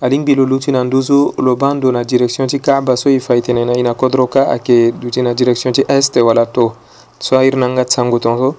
alingbi 0.01 0.35
lo 0.35 0.45
luti 0.45 0.71
na 0.73 0.85
nduzu 0.85 1.35
lo 1.39 1.57
ba 1.57 1.75
ndo 1.75 1.91
na 1.93 2.05
direction 2.05 2.49
ti 2.49 2.59
kaaba 2.59 2.97
so 2.97 3.09
e 3.09 3.19
fa 3.21 3.35
e 3.37 3.41
tene 3.41 3.65
na 3.65 3.73
e 3.73 3.83
na 3.83 3.95
kodro 3.95 4.27
ka 4.27 4.45
ayeke 4.51 4.93
duti 4.93 5.23
na 5.23 5.33
direction 5.35 5.73
ti 5.73 5.85
est 5.89 6.17
wala 6.17 6.47
to 6.47 6.77
so 7.19 7.39
airi 7.39 7.57
na 7.57 7.69
nga 7.69 7.85
ti 7.85 7.93
sango 7.95 8.19
tongaso 8.19 8.55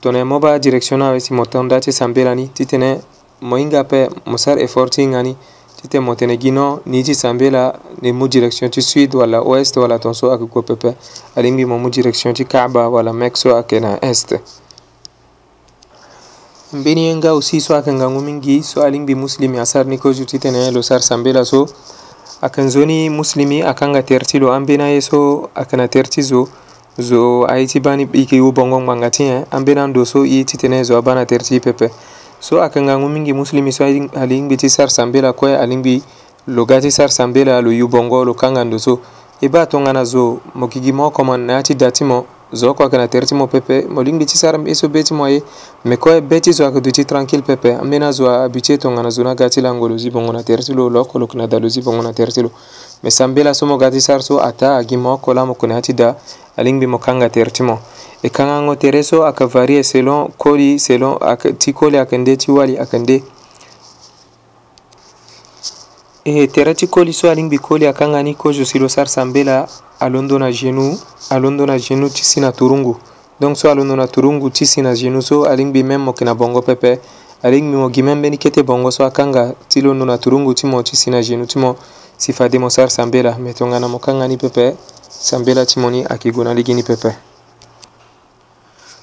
tongana 0.00 0.18
ye 0.18 0.24
moba 0.24 0.58
direction 0.58 0.98
ni 1.00 1.04
awe 1.04 1.20
si 1.20 1.34
mo 1.34 1.44
tonda 1.44 1.80
ti 1.80 1.92
sambe 1.92 2.24
lani 2.24 2.48
ti 2.48 2.64
tene 2.64 3.00
mo 3.40 3.56
hinga 3.56 3.80
ape 3.80 4.08
mo 4.24 4.36
sara 4.38 4.60
effort 4.62 4.90
ti 4.92 5.02
hinga 5.02 5.22
ni 5.22 5.36
Kite 5.86 6.00
montenegino 6.00 6.80
niji 6.86 7.14
sambela 7.14 7.78
ni 8.02 8.10
mu 8.12 8.26
direction 8.28 8.70
ti 8.70 8.82
sud 8.82 9.14
wala 9.14 9.38
ouest 9.38 9.76
wala 9.76 9.98
ton 10.02 10.14
so 10.14 10.26
ayeke 10.32 10.44
gue 10.50 10.62
pepe 10.62 10.90
ali 11.36 11.52
ngbi 11.52 11.62
mo 11.70 11.78
mu 11.78 11.88
direction 11.90 12.34
ti 12.34 12.42
kaaba 12.44 12.88
wala 12.90 13.12
mecque 13.14 13.38
so 13.38 13.54
ayeke 13.54 13.78
na 13.80 13.92
est 14.02 14.34
mbeni 16.74 17.06
ye 17.06 17.12
nga 17.16 17.28
aussi 17.38 17.60
so 17.60 17.70
ayeke 17.74 17.92
ngangu 17.92 18.18
mingi 18.20 18.62
so 18.66 18.82
ali 18.82 18.98
ngbi 18.98 19.14
muslimi 19.14 19.58
asar 19.62 19.86
ni 19.86 19.94
kozu 19.98 20.26
ti 20.26 20.38
tene 20.42 20.70
lo 20.74 20.82
sar 20.82 21.02
sambela 21.06 21.44
so 21.46 21.68
ayeke 22.42 22.62
nzoni 22.66 22.86
ni 23.06 23.10
muslimi 23.10 23.62
akanga 23.62 24.02
tere 24.02 24.26
ti 24.26 24.42
lo 24.42 24.50
ambeni 24.50 24.82
aye 24.82 25.00
so 25.00 25.50
ayeke 25.54 25.76
na 25.76 25.86
tere 25.86 26.10
ti 26.10 26.22
zo 26.22 26.48
zo 26.98 27.46
aye 27.46 27.62
ti 27.70 27.78
ba 27.78 27.94
ni 27.96 28.10
bi 28.10 28.18
yeke 28.26 28.34
ye 28.42 28.50
bongo 28.50 28.80
ngbanga 28.82 29.10
ti 29.14 29.22
e 29.30 29.46
ambeni 29.54 29.80
ando 29.80 30.02
so 30.04 30.26
ye 30.26 30.42
titene 30.42 30.82
zo 30.82 30.96
abâ 30.98 31.14
na 31.14 31.22
tere 31.24 31.44
ti 31.46 31.54
ye 31.54 31.60
pepe 31.62 31.90
so 32.40 32.60
akangangu 32.62 33.08
mingi 33.08 33.32
muslimi 33.32 33.72
so 33.72 33.84
alingbi 33.84 34.56
ti 34.56 34.68
sarsambe 34.68 35.20
la 35.20 35.32
kue 35.32 35.58
alingbi 35.58 36.02
lo 36.46 36.64
ga 36.64 36.80
ti 36.80 36.90
sarsambe 36.90 37.44
la 37.44 37.60
lo 37.60 37.70
yubongo 37.72 38.24
lo 38.24 38.34
kangando 38.34 38.78
so 38.78 39.00
e 39.40 39.48
ba 39.48 39.66
tongana 39.66 40.04
zo 40.04 40.40
mo 40.54 40.66
gigi 40.68 40.92
moko 40.92 41.24
mo 41.24 41.36
na 41.36 41.52
ya 41.52 41.62
ti 41.62 41.74
da 41.74 41.90
ti 41.90 42.04
mo 42.04 42.26
zo 42.52 42.70
oko 42.70 42.82
ayeke 42.82 42.96
na 42.98 43.08
tere 43.08 43.26
ti 43.26 43.34
mo 43.34 43.46
pepe 43.46 43.86
mo 43.88 44.02
lingbi 44.02 44.26
ti 44.26 44.36
sara 44.38 44.58
mbe 44.58 44.74
so 44.74 44.88
be 44.88 45.02
ti 45.02 45.14
mo 45.14 45.24
aye 45.24 45.42
me 45.84 45.96
kue 45.96 46.20
be 46.20 46.40
ti 46.40 46.52
zo 46.52 46.64
ayeke 46.64 46.80
duti 46.80 47.04
tranquille 47.04 47.42
pepe 47.42 47.74
ambeni 47.74 48.04
azo 48.04 48.30
abitue 48.30 48.76
tongana 48.78 49.10
zo 49.10 49.22
na 49.24 49.34
ga 49.34 49.48
ti 49.50 49.60
lango 49.60 49.88
lo 49.88 49.98
zi 49.98 50.10
bongo 50.10 50.32
na 50.32 50.42
tere 50.42 50.62
ti 50.62 50.72
lo 50.72 50.88
lo 50.90 51.00
oko 51.00 51.18
lo 51.18 51.24
yeke 51.24 51.38
na 51.38 51.46
da 51.46 51.58
lo 51.58 51.68
zi 51.68 51.80
bongo 51.82 52.02
na 52.02 52.12
tere 52.12 52.32
ti 52.32 52.42
lo 52.42 52.50
mi 53.02 53.10
sambela 53.10 53.52
somo 53.54 53.76
gati 53.76 54.00
sarso 54.00 54.40
ata 54.40 54.76
agimo 54.76 55.16
kola 55.18 55.44
mo 55.46 55.54
kone 55.54 55.74
hatida 55.74 56.16
alingbi 56.56 56.86
mo 56.86 56.98
kanga 56.98 57.28
terti 57.28 57.62
mo 57.62 57.78
e 58.22 58.28
kangango 58.30 58.74
tereso 58.76 59.26
aka 59.26 59.46
varie 59.46 59.82
selon 59.82 60.28
koli 60.38 60.78
selon 60.78 61.18
aka, 61.20 61.52
ti 61.52 61.72
koli 61.72 61.98
aka 61.98 62.16
nde 62.16 62.36
ti 62.36 62.50
wali 62.50 62.78
aka 62.78 62.98
nde 62.98 63.22
e 66.24 66.46
tere 66.48 66.74
ti 66.74 66.86
koli 66.86 67.12
so 67.12 67.28
alingbi 67.30 67.58
koli 67.58 67.86
akanga 67.86 68.22
ni 68.22 68.34
kozo 68.34 68.64
si 68.64 68.78
lo 68.78 68.88
sara 68.88 69.08
sambela 69.12 69.68
alondo 70.00 70.38
na 70.38 70.50
genou 70.50 70.96
alondo 71.30 71.66
na 71.66 71.76
genou 71.78 72.08
ti 72.08 72.24
si 72.24 72.40
na 72.40 72.48
turungu 72.52 72.96
donc 73.40 73.56
so 73.58 73.70
alondo 73.70 73.92
na 73.96 74.06
turungu 74.08 74.48
ti 74.50 74.64
si 74.66 74.80
na 74.82 74.94
genou 74.96 75.20
so 75.20 75.44
alingbi 75.44 75.82
même 75.84 76.00
mo 76.00 76.10
yeke 76.16 76.24
na 76.24 76.34
bongo 76.34 76.62
pepe 76.62 76.98
alingbi 77.42 77.76
mo 77.76 77.90
gi 77.92 78.00
même 78.02 78.18
mbeni 78.18 78.38
kete 78.38 78.62
bongo 78.64 78.90
so 78.90 79.04
akanga 79.04 79.52
ti 79.68 79.82
londo 79.84 80.04
na 80.08 80.16
turungu 80.16 80.54
ti 80.54 80.66
mo 80.66 80.80
ti 80.82 80.96
si 80.96 81.10
na 81.10 81.20
genou 81.20 81.44
ti 81.44 81.58
mo 81.58 81.76
sifa 82.16 82.48
demonsar 82.48 82.90
sambela 82.90 83.36
me 83.38 83.52
tongana 83.52 83.88
mokangani 83.88 84.36
pepe 84.40 84.76
sambela 85.08 85.66
ti 85.66 85.80
moni 85.80 86.00
ayeke 86.08 86.30
gue 86.32 86.44
na 86.44 86.54
ligi 86.54 86.72
ni 86.74 86.82
pepe 86.82 87.12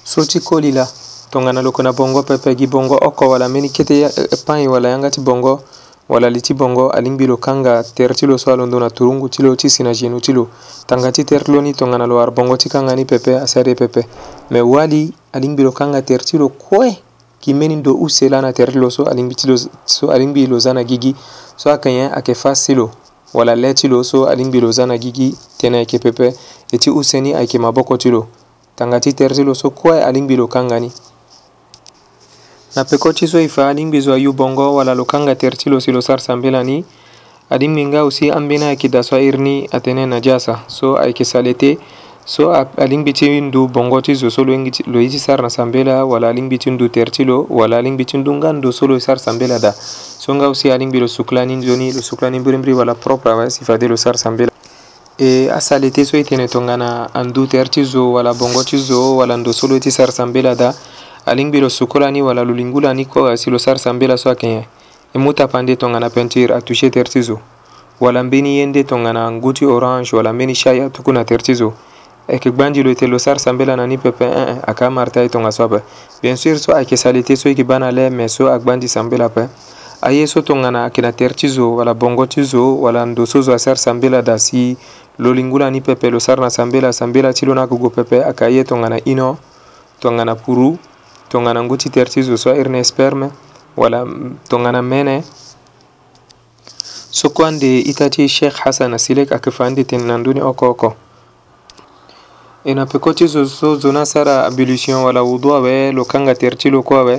so 0.04 0.24
ti 0.26 0.40
koli 0.40 0.72
la 0.72 0.88
tongana 1.30 1.62
loko 1.62 1.82
na 1.82 1.92
bongo 1.92 2.22
pepe 2.22 2.56
gi 2.56 2.66
bongo 2.66 2.94
oko 3.02 3.28
wala 3.30 3.48
mbeni 3.48 3.70
kete 3.70 4.02
eh, 4.02 4.10
pain 4.46 4.66
wala 4.68 4.88
yanga 4.88 5.10
ti 5.10 5.20
bongo 5.20 5.62
wala 6.08 6.28
li 6.30 6.40
ti 6.42 6.54
bongo 6.54 6.90
alingbi 6.90 7.26
lo 7.26 7.36
kanga 7.36 7.84
tere 7.84 8.14
ti 8.14 8.26
lo 8.26 8.36
so 8.36 8.50
alondo 8.52 8.78
na 8.80 8.90
turungu 8.90 9.28
ti 9.28 9.42
lo 9.42 9.54
ti 9.56 9.70
si 9.70 9.82
na 9.84 9.92
genu 9.94 10.20
ti 10.20 10.32
lo 10.32 10.48
tanga 10.86 11.12
ti 11.12 11.22
tere 11.24 11.44
ti 11.44 11.52
lo 11.52 11.60
ni 11.62 11.72
tongana 11.72 12.06
lo 12.06 12.18
arbongo 12.20 12.56
ti 12.56 12.68
kanga 12.68 12.94
ni 12.96 13.04
pepe 13.04 13.36
asare 13.38 13.74
pepe 13.78 14.06
me 14.50 14.60
wali 14.60 15.12
alingbi 15.32 15.62
lo 15.62 15.70
kanga 15.72 16.02
tere 16.02 16.24
ti 16.24 16.36
lo 16.36 16.48
kue 16.48 16.98
gi 17.40 17.54
mbeni 17.54 17.76
ndo 17.76 17.94
use 17.94 18.28
la 18.28 18.40
na 18.42 18.52
tere 18.52 18.72
ti 18.72 18.78
lo 18.78 18.90
so 18.90 19.04
alingbi 19.06 19.34
ti 19.38 19.46
lo 19.46 19.56
so 19.84 20.10
alingbi 20.10 20.46
lo 20.50 20.58
za 20.58 20.72
na 20.74 20.82
gi 20.82 20.98
gi 20.98 21.14
so 21.56 21.70
ayeke 21.70 21.92
nyen 21.94 22.10
ayeke 22.12 22.34
face 22.34 22.64
ti 22.66 22.74
lo 22.74 22.90
wala 23.34 23.54
lɛ 23.58 23.74
ti 23.74 23.88
lo 23.90 24.02
so 24.06 24.30
adingbi 24.30 24.60
lo 24.62 24.70
zã 24.72 24.86
na 24.86 24.96
gigi 24.96 25.34
tene 25.58 25.78
ayeke 25.82 25.98
pepe 25.98 26.30
e 26.72 26.78
ti 26.78 26.88
use 26.90 27.18
ni 27.20 27.34
ayeke 27.34 27.58
maboko 27.58 27.98
ti 27.98 28.08
lo 28.14 28.30
tanga 28.78 29.02
ti 29.02 29.10
tere 29.12 29.34
ti 29.34 29.42
lo 29.42 29.52
so 29.54 29.70
kue 29.74 29.98
alingbi 29.98 30.38
lo 30.38 30.46
kanga 30.46 30.78
ni 30.78 30.86
na 32.78 32.82
peko 32.86 33.10
ti 33.12 33.26
so 33.26 33.38
e 33.38 33.48
fa 33.50 33.68
alingbi 33.68 34.00
zo 34.00 34.14
ayu 34.14 34.32
bongo 34.32 34.78
wala 34.78 34.94
lo 34.94 35.04
kanga 35.04 35.34
tere 35.34 35.56
ti 35.58 35.66
lo 35.68 35.80
si 35.82 35.90
lo 35.90 35.98
sara 36.00 36.22
sambela 36.22 36.62
ni 36.62 36.78
adingbi 37.50 37.82
nga 37.90 38.06
aussi 38.06 38.30
ambeni 38.30 38.70
ayeke 38.70 38.86
daso 38.88 39.18
airi 39.18 39.38
ni 39.38 39.54
atene 39.66 40.06
na 40.06 40.22
jasa 40.22 40.62
so 40.70 40.94
ayeke 40.96 41.26
sale 41.26 41.58
te 41.58 41.76
so 42.26 42.52
alin 42.54 43.04
bitin 43.04 43.50
du 43.52 43.68
bongo 43.68 44.00
zo 44.00 44.30
so 44.30 44.44
lo 44.44 44.54
yiti 44.56 45.18
sarna 45.18 45.50
sambela 45.50 46.06
wala 46.08 46.28
alin 46.30 46.48
bitin 46.48 46.78
du 46.78 46.88
tertilo 46.88 47.46
wala 47.50 47.76
alin 47.76 47.96
bitin 47.98 48.24
du 48.24 48.32
ngan 48.32 48.62
do 48.62 48.70
so 48.72 48.86
lo 48.86 48.98
sar 48.98 49.16
sambela 49.18 49.58
da 49.60 49.72
so 49.72 50.32
nga 50.34 50.48
usi 50.48 50.70
alin 50.70 50.90
bi 50.90 50.98
lo 51.00 51.06
suklanin 51.06 51.60
joni 51.60 51.92
lo 51.92 52.00
suklanin 52.00 52.42
burimbri 52.42 52.72
wala 52.72 52.94
propra 52.94 53.36
wa 53.36 53.44
sifade 53.50 53.86
lo 53.88 53.96
sar 53.96 54.16
sambela 54.16 54.50
e 55.18 55.50
asali 55.52 55.90
te 55.90 56.02
so 56.06 56.16
itene 56.16 56.48
to 56.48 56.62
ngana 56.62 57.12
andu 57.12 57.46
terti 57.46 57.84
zo 57.84 58.12
wala 58.12 58.32
bongo 58.32 58.64
ti 58.64 58.78
zo 58.78 59.16
wala 59.16 59.36
ndo 59.36 59.52
so 59.52 59.66
lo 59.68 59.74
yiti 59.74 59.90
sar 59.92 60.08
sambela 60.10 60.54
da 60.56 60.72
alin 61.26 61.50
bi 61.50 61.60
lo 61.60 61.68
sukolani 61.68 62.22
wala 62.22 62.40
lo 62.42 62.54
lingulani 62.54 63.04
ko 63.04 63.26
asi 63.28 63.50
lo 63.50 63.58
sar 63.58 63.76
sambela 63.76 64.16
so 64.16 64.30
akenya 64.30 64.64
e 65.12 65.18
muta 65.18 65.46
pande 65.46 65.76
to 65.76 65.86
ngana 65.92 66.08
peinture 66.08 66.54
a 66.56 66.62
toucher 66.64 66.88
terti 66.90 67.20
zo 67.20 67.36
wala 68.00 68.22
mbeni 68.24 68.56
yende 68.64 68.80
to 68.84 68.96
ngana 68.96 69.28
nguti 69.30 69.66
orange 69.66 70.16
wala 70.16 70.32
mbeni 70.32 70.54
shai 70.54 70.80
atuku 70.80 71.12
na 71.12 71.20
terti 71.24 71.52
zo 71.54 71.72
ayeke 72.28 72.50
gbandi 72.50 72.82
lo 72.82 72.94
tene 72.96 73.10
lo 73.12 73.18
sara 73.18 73.38
sambela 73.38 73.76
na 73.76 73.86
ni 73.86 73.98
pepe 73.98 74.24
e 74.24 74.28
eh, 74.32 74.52
eh, 74.56 74.60
ayeke 74.66 74.84
amarta 74.84 75.20
e 75.22 75.28
tongaso 75.28 75.64
ape 75.64 75.82
bien 76.22 76.36
sûr 76.36 76.56
so 76.56 76.72
ayeke 76.72 76.96
sali 76.96 77.22
te 77.22 77.36
so 77.36 77.48
yeke 77.50 77.64
ba 77.64 77.78
na 77.78 77.90
le 77.90 78.08
me 78.10 78.28
so 78.28 78.48
agbandi 78.50 78.88
sambela 78.88 79.26
ape 79.28 79.44
aye 80.00 80.26
so 80.26 80.40
tongana 80.42 80.84
ayeke 80.88 81.02
na 81.02 81.12
tere 81.12 81.34
ti 81.34 81.48
zo 81.48 81.74
wala 81.76 81.92
bongo 81.94 82.24
ti 82.26 82.42
zo 82.42 82.80
wala 82.80 83.04
ndo 83.04 83.26
so 83.26 83.42
zo 83.42 83.52
asara 83.52 83.76
sambela 83.76 84.22
da 84.22 84.38
si 84.38 84.76
lo 85.18 85.32
lingu 85.34 85.58
la 85.58 85.70
ni 85.70 85.80
pepe 85.82 86.08
lo 86.10 86.16
sara 86.20 86.40
na 86.40 86.48
sambela 86.50 86.92
sambela 86.96 87.32
ti 87.34 87.44
lo 87.44 87.52
na 87.54 87.62
yeke 87.68 87.76
gue 87.76 87.90
pepe 87.90 88.24
ayeke 88.24 88.44
aye 88.44 88.64
tongana 88.64 89.00
ino 89.04 89.36
tongana 90.00 90.32
puru 90.34 90.78
tongana 91.28 91.60
ngu 91.62 91.76
ti 91.76 91.90
tere 91.92 92.08
ti 92.10 92.22
zo 92.24 92.36
so 92.40 92.48
airi 92.50 92.70
na 92.72 92.80
sperme 92.84 93.30
wala 93.76 94.04
mm, 94.08 94.36
tongana 94.48 94.80
mene 94.82 95.20
so 97.12 97.28
kue 97.36 97.44
ande 97.46 97.78
ita 97.84 98.08
ti 98.08 98.24
sheikh 98.28 98.64
hasan 98.64 98.94
asilek 98.96 99.28
ayeke 99.32 99.50
fa 99.52 99.66
ande 99.68 99.84
tene 99.84 100.04
na 100.08 100.16
ndöni 100.16 100.40
oko 100.40 100.68
oko 100.72 100.96
enapekoti 102.64 103.28
zo 103.28 103.44
so 103.44 103.78
zona 103.78 104.04
sara 104.06 104.46
ablution 104.46 105.04
walla 105.04 105.22
wudu 105.22 105.50
aɓe 105.52 105.92
lo 105.92 106.04
kanga 106.04 106.34
tertilo 106.34 106.82
ko 106.82 106.96
aɓe 106.96 107.14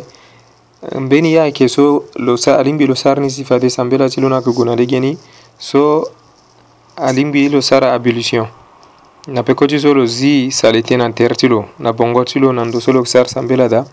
mbeni 1.00 1.34
yake 1.34 1.68
so 1.70 2.04
lo 2.16 2.36
sa 2.38 2.58
alimbi 2.58 2.88
lo 2.88 2.96
sarni 2.96 3.30
sifade 3.30 3.70
sambela 3.70 4.10
tilona 4.10 4.42
ko 4.42 4.52
gonade 4.54 4.86
geni 4.88 5.18
so 5.58 6.10
alimbi 6.98 7.48
lo 7.50 7.62
sara 7.62 7.94
ablution 7.94 8.48
na 9.28 9.44
pekoti 9.44 9.80
so 9.80 9.94
lo 9.94 10.06
zi 10.06 10.50
sale 10.52 10.82
ti 10.82 10.98
na 10.98 11.12
tere 11.12 11.36
ti 11.36 11.48
lo 11.48 11.66
na 11.80 11.94
bongo 11.94 12.25
ti 12.25 12.40
lo 12.40 12.52
na 12.52 12.66
ndo 12.66 12.80
so 12.82 12.92
lo 12.92 13.04
sara 13.06 13.30
sambela 13.30 13.70
da 13.70 13.86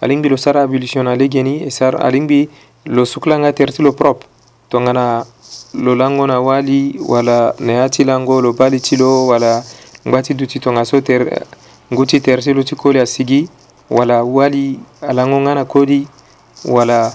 alingbi 0.00 0.28
lo 0.28 0.36
sara 0.36 0.62
ablution 0.62 1.02
na 1.04 1.16
le 1.16 1.28
geni 1.28 1.66
e 1.66 1.70
sara 1.70 1.98
alingbi 1.98 2.48
lo 2.86 3.04
sukulanga 3.04 3.52
tere 3.52 3.72
ti 3.72 3.82
lo 3.82 3.92
propre 3.92 4.28
tongana 4.68 5.26
lo 5.74 5.94
lango 5.96 6.26
na 6.26 6.38
wali 6.40 6.94
wala 7.08 7.54
na 7.58 7.72
ya 7.72 7.88
ti 7.88 8.04
lango 8.04 8.40
lo 8.40 8.52
bali 8.52 8.78
ti 8.80 8.94
lo 8.96 9.26
wala 9.26 9.64
ngba 10.08 10.22
ti 10.22 10.34
duti 10.34 10.58
tongaso 10.60 10.98
so 10.98 11.00
ter 11.02 11.44
ngu 11.92 12.02
ti 12.06 12.20
tere 12.20 12.42
ti 12.42 12.52
lo 12.52 12.62
ti 12.62 12.74
koli 12.74 12.98
asigi 12.98 13.46
wala 13.90 14.22
wali 14.24 14.80
alango 15.00 15.38
nga 15.40 15.54
na 15.54 15.64
kodi 15.64 16.06
wala 16.66 17.12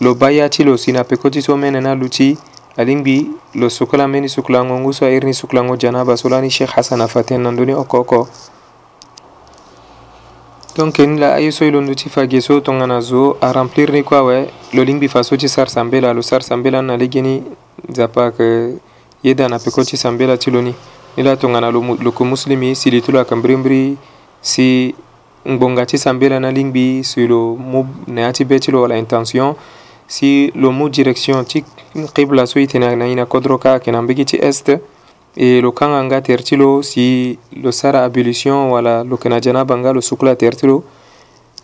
lo 0.00 0.14
ba 0.14 0.30
ya 0.30 0.48
ti 0.48 0.64
lo 0.64 0.76
si 0.76 0.92
na 0.92 1.04
peko 1.04 1.30
ti 1.30 1.40
so 1.40 1.56
mene 1.56 1.80
na 1.80 1.94
lu 1.94 2.08
ti 2.08 2.36
alingbi 2.76 3.30
lo 3.56 3.68
sukula 3.70 4.08
meni 4.08 4.28
sukulango 4.28 4.76
ngu 4.78 4.92
so 4.92 5.06
airi 5.06 5.26
ni 5.26 5.34
sukulango 5.34 5.76
janaba 5.76 6.16
so 6.16 6.28
lani 6.28 6.50
sheikh 6.50 6.70
hasan 6.76 7.00
afaten 7.00 7.40
na 7.42 7.50
ndöni 7.52 7.72
oko 7.72 8.00
oko 8.04 8.28
donc 10.76 10.94
keni 10.94 11.18
la 11.18 11.34
aye 11.34 11.50
so 11.50 11.64
e 11.64 11.70
lo 11.70 11.80
ndö 11.80 11.94
ti 11.96 12.08
fage 12.12 12.40
so 12.40 12.60
tongana 12.60 13.00
zo 13.00 13.36
aremplir 13.40 13.90
ni 13.90 14.02
kue 14.04 14.16
awe 14.18 14.46
lo 14.76 14.84
lingbi 14.84 15.08
fa 15.08 15.22
so 15.24 15.36
ti 15.36 15.48
sarsambela 15.48 16.12
lo 16.12 16.20
sarsambela 16.22 16.82
ni 16.82 16.86
na 16.86 16.96
lege 16.96 17.22
ni 17.22 17.42
nzapa 17.88 18.20
ayeke 18.36 18.76
ye 19.24 19.34
da 19.34 19.48
na 19.48 19.58
peko 19.58 19.80
ti 19.84 19.96
sambela 19.96 20.36
ti 20.36 20.50
lo 20.50 20.60
ni 20.62 20.74
ni 21.18 21.24
lo 21.24 21.32
atongana 21.32 21.72
loko 21.72 22.24
muslimi 22.24 22.76
si 22.76 22.90
li 22.90 23.00
tolo 23.02 23.18
ayeke 23.18 23.96
si 24.40 24.94
ngbonga 25.48 25.84
ti 25.86 25.98
sambela 25.98 26.38
na 26.38 26.50
lingbi 26.52 27.02
si 27.02 27.26
lo 27.26 27.56
mu 27.56 27.84
na 28.06 28.20
ya 28.20 28.32
ti 28.32 28.44
be 28.44 28.60
ti 28.60 28.70
lo 28.70 28.82
wala 28.82 28.94
intention 28.96 29.56
si 30.06 30.52
lo 30.54 30.70
mu 30.70 30.88
direction 30.88 31.44
ti 31.44 31.64
qibla 32.14 32.46
so 32.46 32.60
e 32.60 32.66
tene 32.66 32.94
na 32.94 33.04
ini 33.06 33.20
akodro 33.20 33.58
ka 33.58 33.70
ayeke 33.74 33.90
na 33.90 34.00
mbege 34.02 34.24
ti 34.24 34.38
este 34.40 34.80
e 35.34 35.60
lo 35.60 35.72
kanga 35.72 36.04
nga 36.06 36.20
tere 36.22 36.42
ti 36.44 36.54
lo 36.54 36.82
si 36.82 37.36
lo 37.50 37.72
sara 37.72 38.04
abolition 38.04 38.70
wala 38.70 39.02
lo 39.02 39.16
yeke 39.18 39.28
na 39.28 39.40
janaba 39.40 39.74
nga 39.74 39.90
lo 39.92 40.00
sukulu 40.00 40.30
atere 40.30 40.54
ti 40.54 40.66
lo 40.70 40.84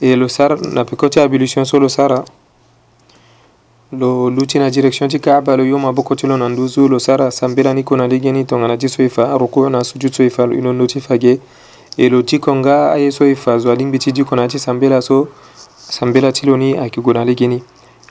e 0.00 0.16
lo 0.16 0.26
sara 0.26 0.58
na 0.75 0.82
peko 0.84 1.06
ti 1.08 1.20
abolition 1.20 1.62
so 1.64 1.78
lo 1.78 1.87
sara 1.88 2.25
lo 3.98 4.28
lutina 4.30 4.68
direction 4.70 5.08
ti 5.08 5.18
kaaba 5.20 5.56
lo 5.56 5.62
yoma 5.64 5.92
boko 5.92 6.14
ti 6.14 6.26
lo 6.26 6.36
na 6.36 6.48
nduzu 6.48 6.88
lo 6.88 6.98
sara 6.98 7.30
sambela 7.30 7.72
ni 7.74 7.82
kona 7.82 8.06
lege 8.08 8.32
ni 8.32 8.44
tongana 8.44 8.76
ti 8.76 8.88
so 8.88 9.02
e 9.02 9.08
fa 9.08 9.36
ruku 9.38 9.68
na 9.70 9.84
sujud 9.84 10.12
so 10.12 10.22
e 10.22 10.30
fa 10.30 10.44
lo 10.46 10.54
inondo 10.54 10.86
ti 10.86 11.00
fage 11.00 11.38
e 11.96 12.08
lo 12.08 12.22
diko 12.22 12.54
nga 12.56 12.92
aye 12.92 13.10
so 13.10 13.24
e 13.24 13.34
fa 13.34 13.58
zo 13.58 13.70
alingbi 13.72 13.98
ti 13.98 14.12
diko 14.12 14.34
na 14.36 14.46
ti 14.48 14.58
sambela 14.58 15.00
so 15.00 15.28
sambela 15.88 16.32
ti 16.32 16.46
lo 16.46 16.56
ni 16.56 16.74
ayeke 16.74 17.00
gue 17.00 17.14
na 17.14 17.24
lege 17.24 17.46
ni 17.46 17.62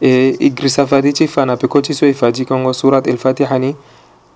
e 0.01 0.35
igri 0.39 0.69
safade 0.69 1.11
ti 1.13 1.27
fa 1.27 1.45
na 1.45 1.57
peko 1.57 1.81
ti 1.81 1.93
so 1.93 2.05
e 2.05 2.13
fa 2.13 2.31
dikongo 2.31 2.73
surat 2.73 3.07
el 3.07 3.17
fatiha 3.17 3.59
ni 3.59 3.75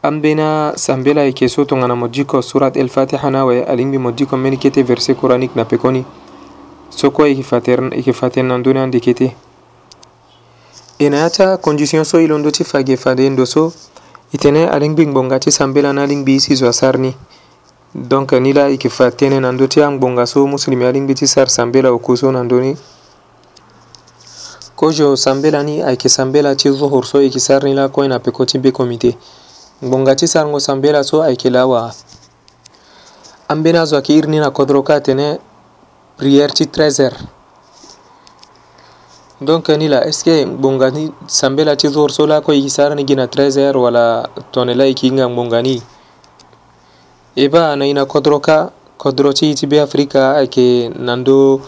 ambena 0.03 0.73
sambela 0.75 1.21
ayeke 1.21 1.47
so 1.47 1.65
tongana 1.65 1.95
mo 1.95 2.07
diko 2.07 2.41
surat 2.41 2.75
el 2.77 2.89
fatiha 2.89 3.31
na 3.31 3.39
awe 3.41 3.63
alingbi 3.65 3.97
mo 3.97 4.11
diko 4.11 4.37
mbeni 4.37 4.57
kete 4.57 4.83
verset 4.83 5.15
coranique 5.17 5.55
na 5.55 5.65
peko 5.65 5.91
ni 5.91 6.03
so 6.89 7.11
kue 7.11 7.29
yeke 7.29 7.43
fa 7.43 7.61
tene 8.29 8.47
na 8.47 8.57
ndöni 8.57 8.79
andeke 8.79 9.13
te 9.13 9.31
ena 10.99 11.17
yata 11.17 11.57
condition 11.61 12.03
so 12.05 12.17
i 12.19 12.27
londo 12.27 12.49
ti 12.51 12.63
fage 12.63 12.97
fade 12.97 13.29
ndo 13.29 13.45
so 13.45 13.73
e 14.33 14.37
tene 14.37 14.67
alingbi 14.67 15.07
ngbonga 15.07 15.39
ti 15.39 15.51
sambela 15.51 15.93
ni 15.93 16.01
alingbi 16.01 16.35
i 16.35 16.39
si 16.39 16.55
zo 16.55 16.67
asar 16.69 16.97
ni 16.97 17.13
donc 17.93 18.31
ni 18.33 18.51
la 18.53 18.65
e 18.67 18.71
yeke 18.71 18.89
fa 18.89 19.09
tënë 19.13 19.39
na 19.45 19.51
ndö 19.53 19.67
ti 19.69 19.81
angbonga 19.81 20.25
so 20.25 20.41
muslemi 20.47 20.85
alingbi 20.85 21.13
ti 21.13 21.27
sar 21.27 21.49
sambela 21.49 21.91
oko 21.93 22.17
so 22.17 22.31
na 22.31 22.41
ndö 22.43 22.61
ni 22.61 22.73
kozo 24.75 25.15
sambela 25.17 25.63
ni 25.63 25.81
ayeke 25.83 26.09
sambela 26.09 26.55
ti 26.55 26.69
zuhur 26.69 27.05
so 27.05 27.21
e 27.21 27.23
yeke 27.23 27.39
sar 27.39 27.63
ni 27.63 27.73
la 27.73 27.89
kue 27.89 28.07
na 28.07 28.19
peko 28.19 28.45
ti 28.45 28.57
be 28.57 28.71
komite 28.71 29.17
ngbonga 29.85 30.15
ti 30.15 30.27
sarango 30.27 30.59
sambela 30.59 31.03
so 31.03 31.21
ayeke 31.21 31.49
la 31.49 31.61
awaa 31.61 31.93
ambeni 33.47 33.77
azo 33.77 33.95
ayeke 33.95 34.13
iri 34.17 34.27
ni 34.27 34.39
na 34.39 34.49
kodro 34.49 34.81
ka 34.81 34.95
atene 34.95 35.37
prière 36.17 36.53
ti 36.53 36.65
13 36.65 37.03
heures 37.03 37.36
دونك 39.41 39.69
اسكي 39.69 40.45
بونغاني 40.45 41.11
سامبلا 41.27 41.73
تيزور 41.73 42.09
سولا 42.09 42.39
كو 42.39 42.51
يسار 42.53 42.93
نجينا 42.93 43.25
تريزر 43.25 43.77
ولا 43.77 44.29
تونلا 44.53 44.85
يكينغا 44.85 45.25
بونغاني 45.25 45.81
إبا 47.37 47.73
أنا 47.73 47.85
هنا 47.85 48.03
كودروكا 48.03 48.71
كودروتي 48.97 49.53
تبي 49.53 49.83
أفريقيا 49.83 50.41
أكي 50.43 50.87
ناندو 50.89 51.59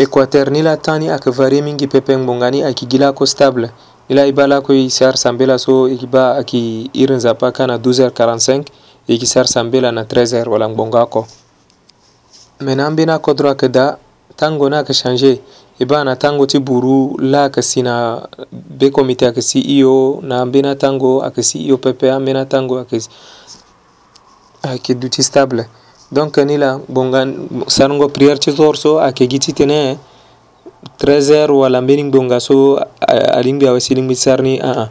équateur 0.00 0.48
ni 0.50 0.62
la 0.62 0.76
tani 0.76 1.10
ayeke 1.10 1.30
varie 1.30 1.62
mingi 1.62 1.86
pepe 1.86 2.16
ngbonga 2.16 2.50
ni 2.50 2.62
ayeke 2.64 2.86
gi 2.90 2.98
la 2.98 3.12
stable 3.24 3.68
ni 4.08 4.14
la 4.16 4.22
e 4.26 4.32
ba 4.32 4.46
lako 4.46 4.72
e 4.72 4.88
sar 4.90 5.14
sambela 5.16 5.58
so 5.58 5.86
e 5.86 5.92
yeke 5.92 6.06
ba 6.06 6.32
ayeke 6.36 6.60
iri 7.02 7.14
nzapa 7.14 7.48
kâ 7.56 7.66
na 7.66 7.76
12h45 7.76 8.64
e 9.08 9.12
yeke 9.12 9.26
sar 9.26 9.46
sambela 9.46 9.92
na 9.92 10.02
13h 10.04 10.48
wala 10.48 10.66
ngbonga 10.68 11.02
oko 11.02 11.26
me 12.64 12.74
na 12.74 12.86
ambeni 12.86 13.12
akodro 13.12 13.48
ayeke 13.48 13.68
da 13.68 13.86
ntango 14.32 14.68
ni 14.68 14.76
ayeke 14.76 14.94
changer 14.94 15.32
e 15.32 15.40
eh 15.82 15.86
ba 15.86 16.04
na 16.04 16.16
tango 16.16 16.46
ti 16.46 16.58
buru 16.58 17.16
laa 17.18 17.44
yeke 17.44 17.62
si 17.62 17.82
na 17.82 18.24
be 18.52 18.90
komite 18.90 19.22
ayeke 19.26 19.42
si 19.42 19.60
i 19.60 19.76
e 19.76 19.78
yo 19.80 20.20
na 20.22 20.44
mbeni 20.46 20.68
atango 20.68 21.22
ayeke 21.22 21.42
si 21.42 21.58
i 21.58 21.62
e 21.64 21.68
yo 21.68 21.76
pepe 21.78 22.10
ambeni 22.12 22.38
atango 22.38 22.78
ayeke 22.78 23.00
ayeke 24.62 24.94
duti 24.94 25.22
stable 25.22 25.66
donc 26.12 26.36
ni 26.38 26.56
la 26.56 26.78
gbonga 26.88 27.26
sarongo 27.68 28.08
prière 28.08 28.38
ti 28.38 28.52
zor 28.52 28.76
so 28.76 29.00
ayeke 29.00 29.26
gi 29.30 29.38
ti 29.38 29.52
tënë 29.52 29.96
13 30.98 31.32
heures 31.32 31.58
wala 31.62 31.80
mbeni 31.82 32.02
ngbonga 32.04 32.40
so 32.40 32.78
alingbi 33.36 33.66
awesi 33.68 33.94
lingbi 33.94 34.14
ti 34.14 34.22
sar 34.22 34.42
ni 34.42 34.60
aa 34.60 34.88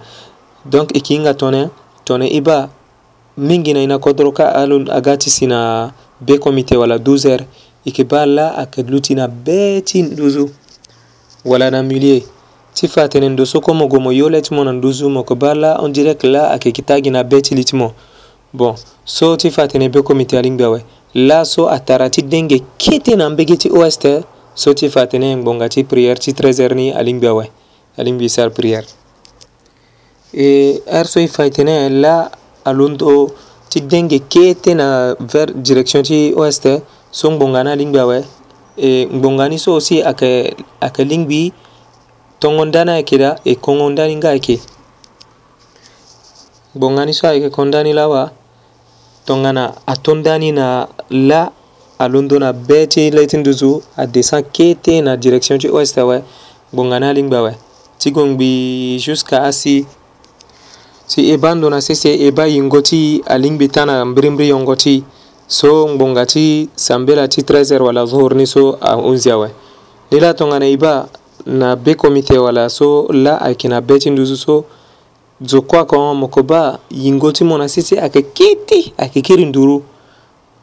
donc 0.66 0.92
e 0.94 0.98
yeke 1.02 1.14
hinga 1.18 1.34
tongana 1.34 1.70
tongana 2.06 2.26
i 2.30 2.38
e 2.38 2.42
ba 2.42 2.70
mingi 3.38 3.74
na 3.74 3.80
e 3.82 3.88
na 3.88 3.98
kodro 4.00 4.32
ka 4.32 4.54
ala 4.54 4.92
aga 4.94 5.18
ti 5.18 5.30
si 5.30 5.48
na 5.50 5.90
be 6.22 6.38
komite 6.38 6.78
wala 6.78 6.98
12 6.98 7.26
heures 7.30 7.48
yeke 7.86 8.04
bâ 8.04 8.26
la 8.26 8.56
ayeke 8.58 8.84
duti 8.88 9.16
na 9.16 9.28
be 9.28 9.82
ti 9.82 10.02
nduzu 10.04 10.50
wala 11.46 11.72
na 11.72 11.84
mulier 11.84 12.22
ti 12.74 12.88
fa 12.88 13.08
tene 13.10 13.30
ndo 13.30 13.46
soko 13.46 13.74
mo 13.74 13.88
gue 13.88 14.00
mo 14.00 14.12
yö 14.14 14.30
le 14.30 14.42
ti 14.42 14.54
mo 14.54 14.64
na 14.64 14.72
nduzu 14.72 15.10
mo 15.10 15.20
yeke 15.20 15.36
bâ 15.36 15.54
la 15.56 15.82
ondirect 15.82 16.24
la 16.24 16.50
ayeke 16.50 16.72
kita 16.72 17.02
gi 17.04 17.10
na 17.10 17.24
be 17.24 17.42
ti 17.42 17.56
li 17.56 17.64
ti 17.66 17.76
mo 17.76 17.94
bon 18.54 18.76
so 19.06 19.36
ti 19.36 19.50
fa 19.50 19.68
tene 19.68 19.90
be 19.90 20.02
komiti 20.02 20.38
alingbi 20.38 20.64
awe 20.64 20.84
laso 21.16 21.68
atara 21.70 22.10
ti 22.10 22.22
denge 22.22 22.62
kete 22.78 23.16
na 23.16 23.26
ambege 23.26 23.58
ti 23.58 23.70
ost 23.70 24.08
so 24.56 24.74
ti 24.74 24.90
fa 24.90 25.08
tene 25.08 25.36
ngbonga 25.36 25.70
ti 25.70 25.84
prière 25.84 26.20
ti 26.20 26.32
13 26.32 26.68
h 26.72 26.76
ni 26.76 26.92
alingbi 26.92 27.28
awe 27.28 27.50
alingbi 27.98 28.30
sar 28.30 28.52
prière 28.54 28.86
e 30.34 30.82
heure 30.86 31.08
so 31.10 31.20
e 31.20 31.28
fa 31.28 31.46
e 31.46 31.50
tene 31.50 31.90
la 31.90 32.30
alondo 32.66 33.34
ti 33.72 33.80
denge 33.82 34.20
kete 34.20 34.76
na 34.76 35.16
vers 35.20 35.54
direction 35.56 36.04
ti 36.04 36.34
oeste 36.38 36.82
so 37.12 37.32
ngbonga 37.32 37.64
ni 37.64 37.70
alingbi 37.72 38.00
awe 38.00 38.18
e 38.78 39.06
ngbonga 39.08 39.46
ni 39.50 39.56
so 39.60 39.72
aussi 39.76 40.04
ayeke 40.04 40.56
ayeke 40.82 41.04
lingbi 41.04 41.54
tongo 42.40 42.66
nda 42.66 42.84
ni 42.86 42.92
ayeke 42.92 43.18
la 43.18 43.40
e 43.48 43.56
kongo 43.56 43.90
nda 43.90 44.08
ni 44.08 44.16
nga 44.16 44.30
ayeke 44.30 44.60
ngbonga 46.76 47.06
ni 47.06 47.14
so 47.14 47.28
ayeke 47.28 47.50
kongo 47.50 47.68
nda 47.68 47.84
ni 47.84 47.94
lawa 47.94 48.32
tongana 49.26 49.74
atonda 49.88 50.36
ni 50.38 50.52
na 50.52 50.88
la 51.10 51.52
alondo 52.00 52.36
na 52.40 52.52
be 52.54 52.88
ti 52.92 53.08
le 53.12 53.24
ti 53.28 53.38
nduzu 53.38 53.82
adescend 53.98 54.46
kete 54.52 55.00
na 55.02 55.16
direction 55.18 55.60
ti 55.60 55.70
oeste 55.72 56.02
awe 56.04 56.18
ngbonga 56.74 57.00
ni 57.00 57.06
alingbi 57.06 57.36
awe 57.36 57.54
ti 58.00 58.12
gongbi 58.12 58.52
jusqu'à 59.00 59.44
asi 59.48 59.86
si 61.12 61.30
e 61.30 61.36
bandona 61.38 61.82
sese 61.82 62.10
e 62.16 62.32
ba 62.32 62.46
yingo 62.48 62.80
ti 62.82 63.22
alingbi 63.28 63.68
tana 63.68 64.06
mbirimbiri 64.06 64.50
yongo 64.50 64.76
ti 64.76 65.04
so 65.48 65.84
ngbonga 65.92 66.24
ti 66.26 66.70
sambela 66.76 67.28
ti 67.28 67.42
13 67.42 67.84
wala 67.84 68.06
zuhur 68.06 68.32
ni 68.36 68.48
so 68.48 68.80
a11 68.80 69.32
awe 69.36 69.50
ni 70.12 70.20
la 70.24 70.32
tongana 70.34 70.66
e 70.72 70.78
ba 70.78 71.10
na 71.46 71.76
be 71.76 71.96
komite 71.96 72.38
wala 72.40 72.70
so 72.70 73.12
la 73.12 73.42
ayeke 73.42 73.68
na 73.68 73.82
be 73.82 74.00
ti 74.00 74.10
nduzu 74.10 74.38
so 74.38 74.66
zo 75.44 75.62
kue 75.62 75.80
oko 75.80 76.16
moko 76.16 76.44
ba 76.44 76.80
yingo 76.92 77.32
ti 77.32 77.44
mo 77.44 77.58
na 77.58 77.68
sese 77.68 78.00
ayeke 78.00 78.22
kiti 78.32 78.94
ayeke 78.98 79.22
kiri 79.22 79.46
nduru 79.46 79.84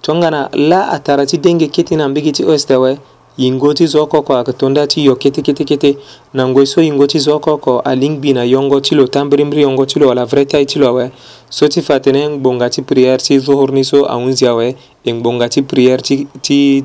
tongana 0.01 0.49
la 0.55 0.89
atara 0.89 1.27
ti 1.27 1.37
denge 1.39 1.69
kiti 1.69 1.97
na 1.97 2.09
mbigi 2.09 2.33
ti 2.33 2.43
oest 2.45 2.71
awe 2.71 2.97
Yingo 3.39 3.71
ti 3.73 3.87
zo 3.87 4.03
oko 4.03 4.19
oko 4.19 4.35
akitunda 4.35 4.89
ti 4.91 5.05
yo 5.07 5.15
kete 5.15 5.43
kete 5.47 5.63
kete 5.65 5.95
na 6.35 6.43
ngoi 6.51 6.67
so 6.67 6.83
yingo 6.83 7.07
ti 7.07 7.21
zo 7.23 7.37
oko 7.39 7.53
oko 7.55 7.79
alingbi 7.87 8.35
na 8.35 8.43
yongo 8.43 8.81
ti 8.83 8.97
lo 8.99 9.07
tambirimbiri 9.07 9.63
yongo 9.63 9.87
ti 9.87 10.01
lo 10.03 10.11
ala 10.11 10.25
vrai 10.27 10.43
tai 10.45 10.67
ti 10.67 10.75
lo 10.83 10.89
awe 10.91 11.13
so 11.49 11.69
ti 11.71 11.79
fa 11.81 12.01
tene 12.03 12.27
ngbonga 12.35 12.67
ti 12.67 12.83
prière 12.83 13.23
ti 13.23 13.39
zuhur 13.39 13.71
ni 13.71 13.85
so 13.87 14.03
ahunzi 14.11 14.43
awe 14.51 14.75
e 15.07 15.11
ngbonga 15.15 15.47
ti 15.47 15.63
prière 15.63 16.03
ti, 16.03 16.27
ti, 16.43 16.83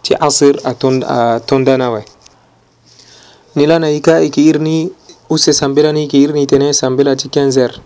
ti 0.00 0.16
asir 0.16 0.56
atunda 0.64 1.76
na 1.76 1.86
awe 1.92 2.00
ni 3.54 3.68
la 3.68 3.76
na 3.76 3.92
yika 3.92 4.24
e 4.24 4.32
yeke 4.32 4.40
iri 4.48 4.60
ni 4.64 4.76
use 5.28 5.52
sambela 5.52 5.92
ni 5.92 6.08
yeke 6.08 6.16
iri 6.16 6.32
ni 6.32 6.48
tene 6.48 6.72
sambela 6.72 7.12
ti 7.20 7.28
15 7.28 7.60
heures 7.60 7.78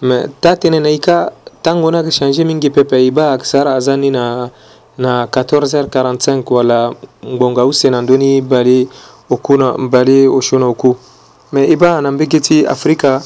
me 0.00 0.24
ta 0.40 0.56
tënë 0.56 0.80
na 0.80 0.88
yika 0.88 1.36
tango 1.60 1.92
ni 1.92 2.00
ayeke 2.00 2.16
changer 2.16 2.48
mingi 2.48 2.72
pepe 2.72 2.96
e 2.96 3.12
ba 3.12 3.36
ayeke 3.36 3.44
sara 3.44 3.76
azan 3.76 4.00
ni 4.00 4.08
na 4.08 4.48
na 4.98 5.26
14h45 5.28 6.42
wala 6.54 6.92
ngbonga 7.26 7.64
usena 7.64 8.02
ndöni 8.02 8.40
bale 8.40 8.88
okuna 9.30 9.72
bale 9.78 10.28
oshona 10.28 10.66
oku 10.66 10.96
me 11.52 11.64
i 11.68 11.76
ba 11.76 12.00
na 12.02 12.10
mbege 12.10 12.40
ti 12.40 12.66
afrika 12.66 13.22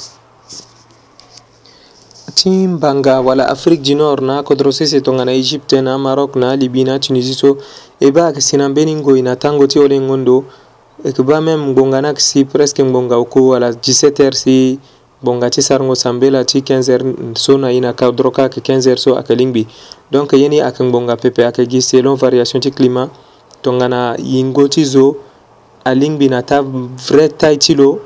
ti 2.35 2.51
ngbanga 2.51 3.21
wala 3.21 3.49
afrique 3.49 3.85
du 3.85 3.95
nord 3.97 4.23
na 4.25 4.43
kodro 4.43 4.73
sese 4.73 5.01
tongana 5.01 5.33
égypte 5.33 5.83
na 5.83 5.99
maroc 5.99 6.35
na 6.37 6.57
libye 6.57 6.85
na 6.85 6.99
tunisie 6.99 7.35
so 7.35 7.57
e 8.01 8.11
ba 8.11 8.27
ayeke 8.27 8.41
si 8.41 8.57
na 8.57 8.69
mbeni 8.69 8.95
ngoi 8.97 9.23
na 9.23 9.37
tango 9.37 9.67
ti 9.67 9.79
ole 9.79 10.01
ngondo 10.01 10.45
e 11.05 11.09
yeke 11.09 11.23
ba 11.23 11.41
même 11.41 11.71
ngbonga 11.71 12.01
ni 12.03 12.07
ayeke 12.07 12.21
si 12.23 12.45
presque 12.45 12.83
ngbonga 12.85 13.15
oko 13.17 13.47
wala 13.49 13.71
17 13.71 14.23
heure 14.23 14.35
si 14.37 14.81
bonga 15.23 15.51
ti 15.51 15.61
sarango 15.63 15.95
sambela 15.95 16.45
ti 16.45 16.61
15 16.61 17.37
so 17.37 17.59
na 17.59 17.69
e 17.71 17.81
na 17.81 17.93
ka 17.93 18.11
dro 18.11 18.31
kaka 18.31 18.61
15 18.61 18.97
so 18.97 19.17
ayeke 19.19 19.35
lingbi 19.37 19.67
donk 20.11 20.33
ye 20.33 20.49
ni 20.49 20.61
ayeke 20.61 20.81
ngbonga 20.85 21.17
pepe 21.17 21.43
ayeke 21.45 21.67
gi 21.69 21.81
selon 21.83 22.17
variation 22.17 22.61
ti 22.61 22.71
climat 22.71 23.11
tongana 23.63 24.17
yingo 24.17 24.65
ti 24.69 24.85
zo 24.85 25.17
alingbi 25.85 26.29
na 26.29 26.41
ta 26.43 26.65
vrai 26.65 27.29
taille 27.29 27.59
ti 27.61 27.75
lo 27.77 28.01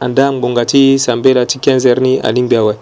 andaa 0.00 0.30
ngbonga 0.32 0.62
ti 0.64 0.98
sambela 0.98 1.46
ti 1.46 1.58
15 1.58 1.98
ni 2.00 2.18
alingbi 2.22 2.56
awe 2.56 2.74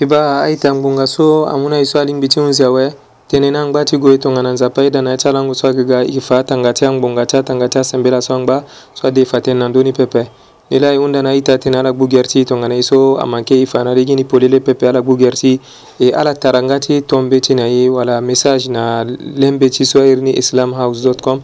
e 0.00 0.04
ba 0.04 0.44
aita 0.44 0.68
ngbonga 0.68 1.06
so 1.08 1.48
amû 1.48 1.68
na 1.68 1.80
e 1.80 1.84
so 1.88 1.96
alingbi 1.96 2.28
ti 2.28 2.40
hunzi 2.40 2.60
awe 2.64 2.92
tënë 3.32 3.50
ni 3.50 3.56
angba 3.56 3.88
ti 3.88 3.96
gue 3.96 4.20
tongana 4.20 4.52
nzapa 4.52 4.84
aeda 4.84 5.00
na 5.00 5.16
ye 5.16 5.16
ti 5.16 5.28
alango 5.32 5.56
so 5.56 5.64
ayeke 5.64 5.84
ga 5.88 6.04
e 6.04 6.20
fa 6.20 6.44
atanga 6.44 6.76
ti 6.76 6.84
angbonga 6.84 7.24
ti 7.24 7.40
atanga 7.40 7.72
ti 7.72 7.80
asambela 7.80 8.20
so 8.20 8.36
angba 8.36 8.68
so 8.92 9.08
ade 9.08 9.24
e 9.24 9.24
fa 9.24 9.40
tënë 9.40 9.64
na 9.64 9.68
ndö 9.72 9.80
ni 9.80 9.96
pepe 9.96 10.28
Elai 10.72 10.96
undana 10.98 11.34
itaatin 11.36 11.74
alak 11.76 11.92
bugersi 11.96 12.44
tongana 12.44 12.74
iso 12.76 13.18
amanke 13.20 13.52
ifana 13.62 13.94
ligini 13.94 14.24
polele 14.24 14.60
pepe 14.60 14.88
alak 14.88 15.04
bugersi 15.04 15.60
e 16.00 16.08
alak 16.10 16.40
tarangati 16.40 17.02
tombeti 17.02 17.54
nayi 17.54 17.88
wala 17.90 18.20
message 18.22 18.68
na 18.72 19.04
lembeti 19.04 19.82
e 19.84 19.84
e 19.84 19.86
so 19.86 20.00
irni 20.06 20.32
islamhouse.com 20.32 21.42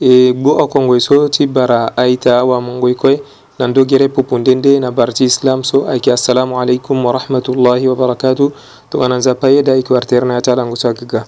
e 0.00 0.32
gbo 0.34 0.50
okongo 0.64 0.96
iso 0.98 1.28
ti 1.30 1.46
bara 1.46 1.92
aita 1.96 2.38
awamongo 2.42 2.88
ikoy 2.90 3.14
e 3.14 3.22
na 3.58 3.66
ndogere 3.70 4.08
pupundende 4.10 4.74
na 4.82 4.90
bar 4.90 5.14
ti 5.14 5.24
islam 5.24 5.62
so 5.62 5.86
ayeke 5.86 6.10
assalamu 6.12 6.58
aleykum 6.58 6.98
warahmatullahi 7.06 7.86
wabarakatu 7.88 8.50
tongana 8.90 9.16
nzapa 9.16 9.46
ye 9.48 9.62
da 9.62 9.72
ayeke 9.78 9.92
warteru 9.94 10.26
na 10.26 10.34
ya 10.34 10.40
ti 10.42 10.50
alango 10.50 10.76
so 10.76 10.88
agaga 10.90 11.26